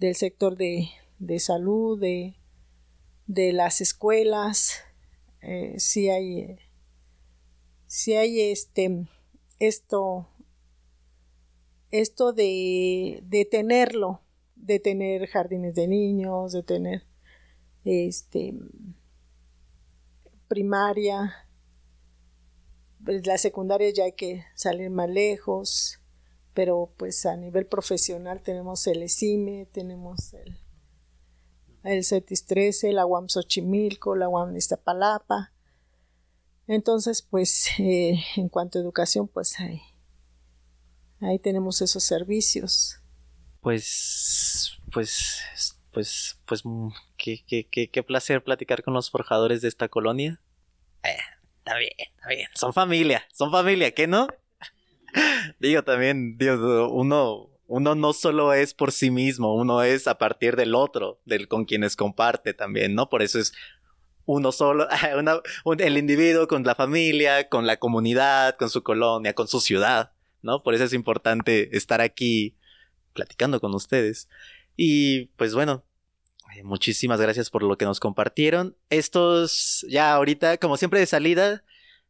del 0.00 0.16
sector 0.16 0.56
de, 0.56 0.88
salud, 1.38 2.00
de, 2.00 2.34
de 3.28 3.52
las 3.52 3.80
escuelas, 3.80 4.80
si 5.76 6.08
hay, 6.08 6.58
si 7.92 8.14
hay 8.14 8.40
este, 8.40 9.06
esto, 9.58 10.26
esto 11.90 12.32
de, 12.32 13.20
de 13.22 13.44
tenerlo, 13.44 14.22
de 14.56 14.80
tener 14.80 15.26
jardines 15.26 15.74
de 15.74 15.88
niños, 15.88 16.52
de 16.52 16.62
tener 16.62 17.02
este 17.84 18.54
primaria, 20.48 21.34
pues 23.04 23.26
la 23.26 23.36
secundaria 23.36 23.90
ya 23.90 24.04
hay 24.04 24.12
que 24.12 24.42
salir 24.54 24.88
más 24.88 25.10
lejos, 25.10 26.00
pero 26.54 26.94
pues 26.96 27.26
a 27.26 27.36
nivel 27.36 27.66
profesional 27.66 28.40
tenemos 28.40 28.86
el 28.86 29.02
ESIME, 29.02 29.68
tenemos 29.70 30.32
el 30.32 30.56
el 31.84 32.04
CETIS 32.04 32.46
13, 32.46 32.92
la 32.92 33.04
UAM 33.04 33.28
Xochimilco, 33.28 34.16
la 34.16 34.30
UAM 34.30 34.56
Iztapalapa. 34.56 35.52
Entonces, 36.72 37.20
pues, 37.20 37.68
eh, 37.78 38.18
en 38.36 38.48
cuanto 38.48 38.78
a 38.78 38.82
educación, 38.82 39.28
pues 39.28 39.56
ahí, 39.60 39.82
tenemos 41.40 41.82
esos 41.82 42.02
servicios. 42.02 42.98
Pues, 43.60 44.78
pues, 44.90 45.76
pues, 45.92 46.38
pues, 46.46 46.64
mm, 46.64 46.88
qué, 47.18 47.44
qué, 47.46 47.68
qué, 47.68 47.90
qué 47.90 48.02
placer 48.02 48.42
platicar 48.42 48.82
con 48.82 48.94
los 48.94 49.10
forjadores 49.10 49.60
de 49.60 49.68
esta 49.68 49.88
colonia. 49.88 50.40
Eh, 51.04 51.14
está 51.58 51.76
bien, 51.76 51.92
está 51.98 52.28
bien. 52.28 52.48
Son 52.54 52.72
familia, 52.72 53.22
son 53.34 53.50
familia, 53.50 53.92
¿qué 53.92 54.06
no? 54.06 54.28
Digo 55.60 55.84
también, 55.84 56.38
Dios, 56.38 56.58
uno, 56.90 57.50
uno 57.66 57.94
no 57.94 58.14
solo 58.14 58.54
es 58.54 58.72
por 58.72 58.92
sí 58.92 59.10
mismo, 59.10 59.54
uno 59.54 59.82
es 59.82 60.08
a 60.08 60.16
partir 60.16 60.56
del 60.56 60.74
otro, 60.74 61.20
del 61.26 61.48
con 61.48 61.66
quienes 61.66 61.96
comparte 61.96 62.54
también, 62.54 62.94
¿no? 62.94 63.10
Por 63.10 63.20
eso 63.20 63.38
es 63.38 63.52
uno 64.26 64.52
solo, 64.52 64.88
el 65.78 65.98
individuo 65.98 66.46
con 66.48 66.64
la 66.64 66.74
familia, 66.74 67.48
con 67.48 67.66
la 67.66 67.78
comunidad, 67.78 68.56
con 68.56 68.70
su 68.70 68.82
colonia, 68.82 69.34
con 69.34 69.48
su 69.48 69.60
ciudad, 69.60 70.12
¿no? 70.42 70.62
Por 70.62 70.74
eso 70.74 70.84
es 70.84 70.92
importante 70.92 71.76
estar 71.76 72.00
aquí 72.00 72.56
platicando 73.12 73.60
con 73.60 73.74
ustedes. 73.74 74.28
Y 74.76 75.26
pues 75.36 75.54
bueno, 75.54 75.84
eh, 76.56 76.62
muchísimas 76.62 77.20
gracias 77.20 77.50
por 77.50 77.62
lo 77.62 77.76
que 77.76 77.84
nos 77.84 78.00
compartieron. 78.00 78.76
Estos 78.90 79.86
ya 79.88 80.12
ahorita, 80.14 80.58
como 80.58 80.76
siempre 80.76 81.00
de 81.00 81.06
salida, 81.06 81.64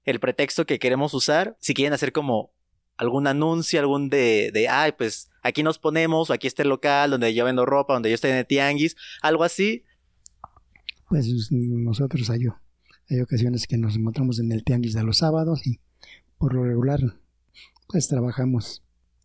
el 0.05 0.21
pretexto 0.21 0.67
que 0.67 0.79
queremos 0.79 1.15
usar, 1.15 1.57
si 1.61 1.75
quieren 1.75 1.93
hacer 1.93 2.13
como 2.13 2.53
algún 2.97 3.27
anuncio, 3.27 3.81
algún 3.81 4.11
de, 4.11 4.51
de, 4.53 4.69
ay, 4.69 4.93
pues 4.93 5.31
aquí 5.43 5.63
nos 5.63 5.79
ponemos, 5.79 6.31
o 6.31 6.33
aquí 6.33 6.47
está 6.47 6.63
el 6.63 6.69
local 6.69 7.11
donde 7.11 7.35
yo 7.35 7.45
vendo 7.45 7.67
ropa, 7.67 7.95
donde 7.95 8.11
yo 8.11 8.15
estoy 8.15 8.31
en 8.31 8.39
el 8.39 8.47
tianguis, 8.47 8.97
algo 9.21 9.45
así. 9.45 9.85
Pues 11.13 11.53
nosotros 11.53 12.31
hay, 12.31 12.47
hay 13.11 13.21
ocasiones 13.21 13.67
que 13.67 13.77
nos 13.77 13.97
encontramos 13.97 14.39
en 14.39 14.51
el 14.51 14.65
tianguis 14.65 14.95
de 14.95 15.03
los 15.03 15.19
sábados 15.19 15.67
y 15.67 15.79
por 16.39 16.55
lo 16.55 16.65
regular 16.65 17.01
pues 17.87 18.09
trabajamos 18.09 18.83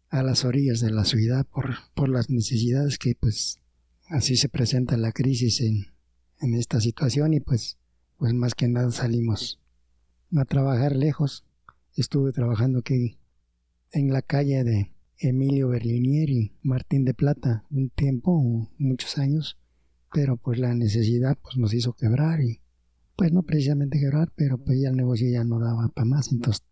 a 0.09 0.21
las 0.21 0.43
orillas 0.43 0.81
de 0.81 0.91
la 0.91 1.05
ciudad 1.05 1.45
por, 1.45 1.75
por 1.95 2.09
las 2.09 2.29
necesidades 2.29 2.97
que 2.97 3.15
pues 3.17 3.61
así 4.09 4.35
se 4.35 4.49
presenta 4.49 4.97
la 4.97 5.13
crisis 5.13 5.61
en, 5.61 5.85
en 6.41 6.55
esta 6.55 6.81
situación 6.81 7.33
y 7.33 7.39
pues 7.39 7.77
pues 8.17 8.33
más 8.33 8.53
que 8.53 8.67
nada 8.67 8.91
salimos 8.91 9.61
a 10.35 10.43
trabajar 10.43 10.93
lejos. 10.93 11.45
Estuve 11.95 12.33
trabajando 12.33 12.79
aquí 12.79 13.17
en 13.93 14.11
la 14.11 14.23
calle 14.23 14.65
de 14.65 14.91
Emilio 15.19 15.69
Berlinieri, 15.69 16.51
Martín 16.63 17.05
de 17.05 17.13
Plata, 17.13 17.63
un 17.71 17.89
tiempo, 17.91 18.69
muchos 18.77 19.17
años, 19.17 19.57
pero 20.13 20.37
pues 20.37 20.59
la 20.59 20.73
necesidad 20.73 21.37
pues 21.41 21.57
nos 21.57 21.73
hizo 21.73 21.93
quebrar 21.93 22.41
y 22.41 22.61
pues 23.15 23.31
no 23.31 23.43
precisamente 23.43 23.99
quebrar, 23.99 24.31
pero 24.35 24.57
pues 24.57 24.79
ya 24.79 24.89
el 24.89 24.95
negocio 24.95 25.27
ya 25.29 25.43
no 25.43 25.59
daba 25.59 25.87
para 25.89 26.05
más, 26.05 26.31
entonces 26.31 26.63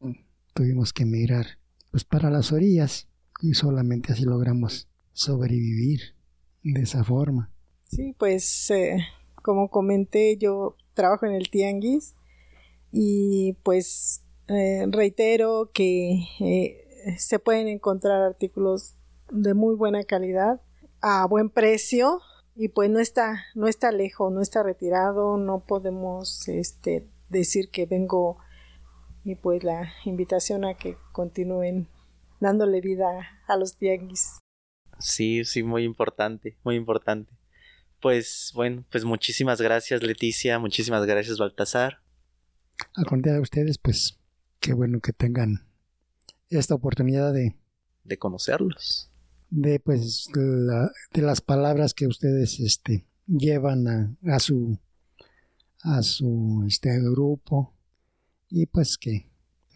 tuvimos 0.54 0.94
que 0.94 1.04
emigrar 1.04 1.46
pues 1.92 2.04
para 2.04 2.30
las 2.30 2.52
orillas 2.52 3.08
y 3.42 3.54
solamente 3.54 4.14
así 4.14 4.24
logramos 4.24 4.88
sobrevivir 5.14 6.16
de 6.64 6.82
esa 6.82 7.04
forma. 7.04 7.52
Sí, 7.86 8.16
pues 8.18 8.70
eh, 8.72 8.98
como 9.42 9.70
comenté 9.70 10.38
yo 10.38 10.76
trabajo 10.94 11.26
en 11.26 11.34
el 11.34 11.50
tianguis 11.50 12.16
y 12.92 13.54
pues 13.64 14.24
eh, 14.48 14.86
reitero 14.90 15.72
que 15.74 16.24
eh, 16.40 17.16
se 17.18 17.40
pueden 17.40 17.68
encontrar 17.68 18.22
artículos 18.22 18.96
de 19.32 19.54
muy 19.54 19.76
buena 19.76 20.04
calidad 20.04 20.62
a 21.02 21.26
buen 21.28 21.50
precio 21.50 22.22
y 22.56 22.70
pues 22.70 22.90
no 22.90 23.00
está 23.00 23.44
no 23.54 23.68
está 23.68 23.92
lejos 23.92 24.32
no 24.32 24.42
está 24.42 24.64
retirado 24.64 25.38
no 25.38 25.66
podemos 25.66 26.48
este 26.48 27.08
decir 27.30 27.70
que 27.70 27.86
vengo 27.86 28.38
y 29.24 29.36
pues 29.36 29.64
la 29.64 29.92
invitación 30.06 30.66
a 30.66 30.76
que 30.76 30.98
continúen 31.12 31.88
dándole 32.40 32.80
vida 32.80 33.28
a 33.48 33.58
los 33.58 33.76
tianguis. 33.76 34.40
Sí 35.00 35.44
sí 35.44 35.64
muy 35.64 35.84
importante 35.84 36.58
muy 36.64 36.76
importante. 36.76 37.34
Pues 38.02 38.52
bueno 38.56 38.86
pues 38.90 39.04
muchísimas 39.04 39.60
gracias 39.60 40.04
Leticia 40.04 40.60
muchísimas 40.60 41.06
gracias 41.06 41.38
Baltasar. 41.38 42.02
Al 42.94 43.06
contrario 43.06 43.40
a 43.40 43.44
ustedes 43.44 43.78
pues 43.78 44.20
qué 44.60 44.74
bueno 44.74 45.00
que 45.02 45.12
tengan 45.12 45.68
esta 46.50 46.76
oportunidad 46.76 47.34
de... 47.34 47.56
De 48.04 48.18
conocerlos. 48.20 49.12
De 49.50 49.80
pues 49.80 50.28
de 50.34 51.22
las 51.22 51.42
palabras 51.42 51.94
que 51.94 52.08
ustedes 52.08 52.60
este, 52.60 53.06
llevan 53.28 53.88
a, 53.88 54.16
a 54.36 54.40
su 54.40 54.80
a 55.82 56.02
su 56.02 56.64
este 56.68 57.00
grupo 57.00 57.74
y 58.50 58.66
pues 58.66 58.98
que 58.98 59.30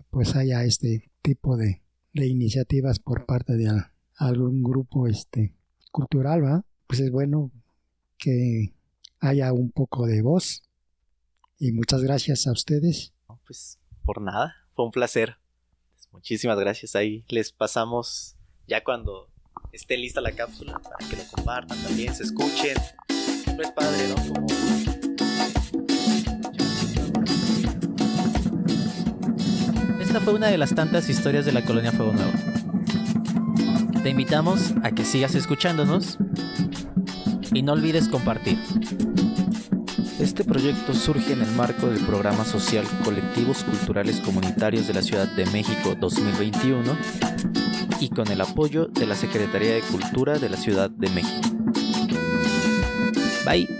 pues 0.10 0.36
haya 0.36 0.64
este 0.64 1.12
tipo 1.22 1.56
de, 1.56 1.84
de 2.14 2.28
iniciativas 2.28 3.00
por 3.00 3.26
parte 3.26 3.54
de 3.56 3.68
al- 3.70 3.92
algún 4.16 4.64
grupo 4.64 5.08
este 5.08 5.54
cultural, 5.92 6.44
¿va? 6.44 6.66
Pues 6.88 7.00
es 7.02 7.12
bueno 7.12 7.52
que 8.18 8.74
haya 9.20 9.54
un 9.54 9.72
poco 9.72 10.08
de 10.08 10.22
voz 10.24 10.64
y 11.60 11.72
muchas 11.72 12.02
gracias 12.02 12.48
a 12.48 12.52
ustedes. 12.52 13.14
Pues 13.46 13.78
por 14.04 14.22
nada, 14.22 14.56
fue 14.74 14.86
un 14.86 14.92
placer. 14.92 15.36
Muchísimas 16.12 16.58
gracias. 16.60 16.96
Ahí 16.96 17.24
les 17.30 17.52
pasamos 17.52 18.36
ya 18.68 18.84
cuando 18.84 19.30
esté 19.72 19.98
lista 19.98 20.22
la 20.22 20.32
cápsula 20.32 20.80
para 20.80 20.98
que 21.10 21.16
lo 21.16 21.24
compartan 21.32 21.78
también, 21.84 22.14
se 22.14 22.24
escuchen. 22.24 22.78
Siempre 23.44 23.66
es 23.66 23.72
padre, 23.72 24.08
¿no? 24.08 24.16
Esta 30.02 30.22
fue 30.22 30.34
una 30.34 30.48
de 30.48 30.58
las 30.58 30.74
tantas 30.74 31.10
historias 31.10 31.46
de 31.46 31.52
la 31.52 31.64
colonia 31.64 31.92
Fuego 31.92 32.14
Nuevo. 32.14 32.32
Te 34.02 34.10
invitamos 34.10 34.74
a 34.82 34.92
que 34.92 35.06
sigas 35.06 35.36
escuchándonos 35.36 36.18
y 37.54 37.62
no 37.62 37.74
olvides 37.74 38.08
compartir. 38.08 38.58
Este 40.20 40.44
proyecto 40.44 40.94
surge 40.94 41.34
en 41.34 41.42
el 41.42 41.52
marco 41.52 41.88
del 41.88 42.06
programa 42.06 42.44
social 42.44 42.86
Colectivos 43.04 43.64
Culturales 43.64 44.20
Comunitarios 44.20 44.88
de 44.88 44.94
la 44.94 45.02
Ciudad 45.02 45.28
de 45.36 45.46
México 45.48 45.96
2021 45.96 46.98
y 48.00 48.10
con 48.10 48.30
el 48.32 48.42
apoyo 48.42 48.86
de 48.86 49.06
la 49.06 49.16
Secretaría 49.16 49.74
de 49.74 49.82
Cultura 49.82 50.40
de 50.40 50.50
la 50.50 50.58
Ciudad 50.58 50.90
de 50.90 51.10
México. 51.10 51.50
Bye. 53.46 53.79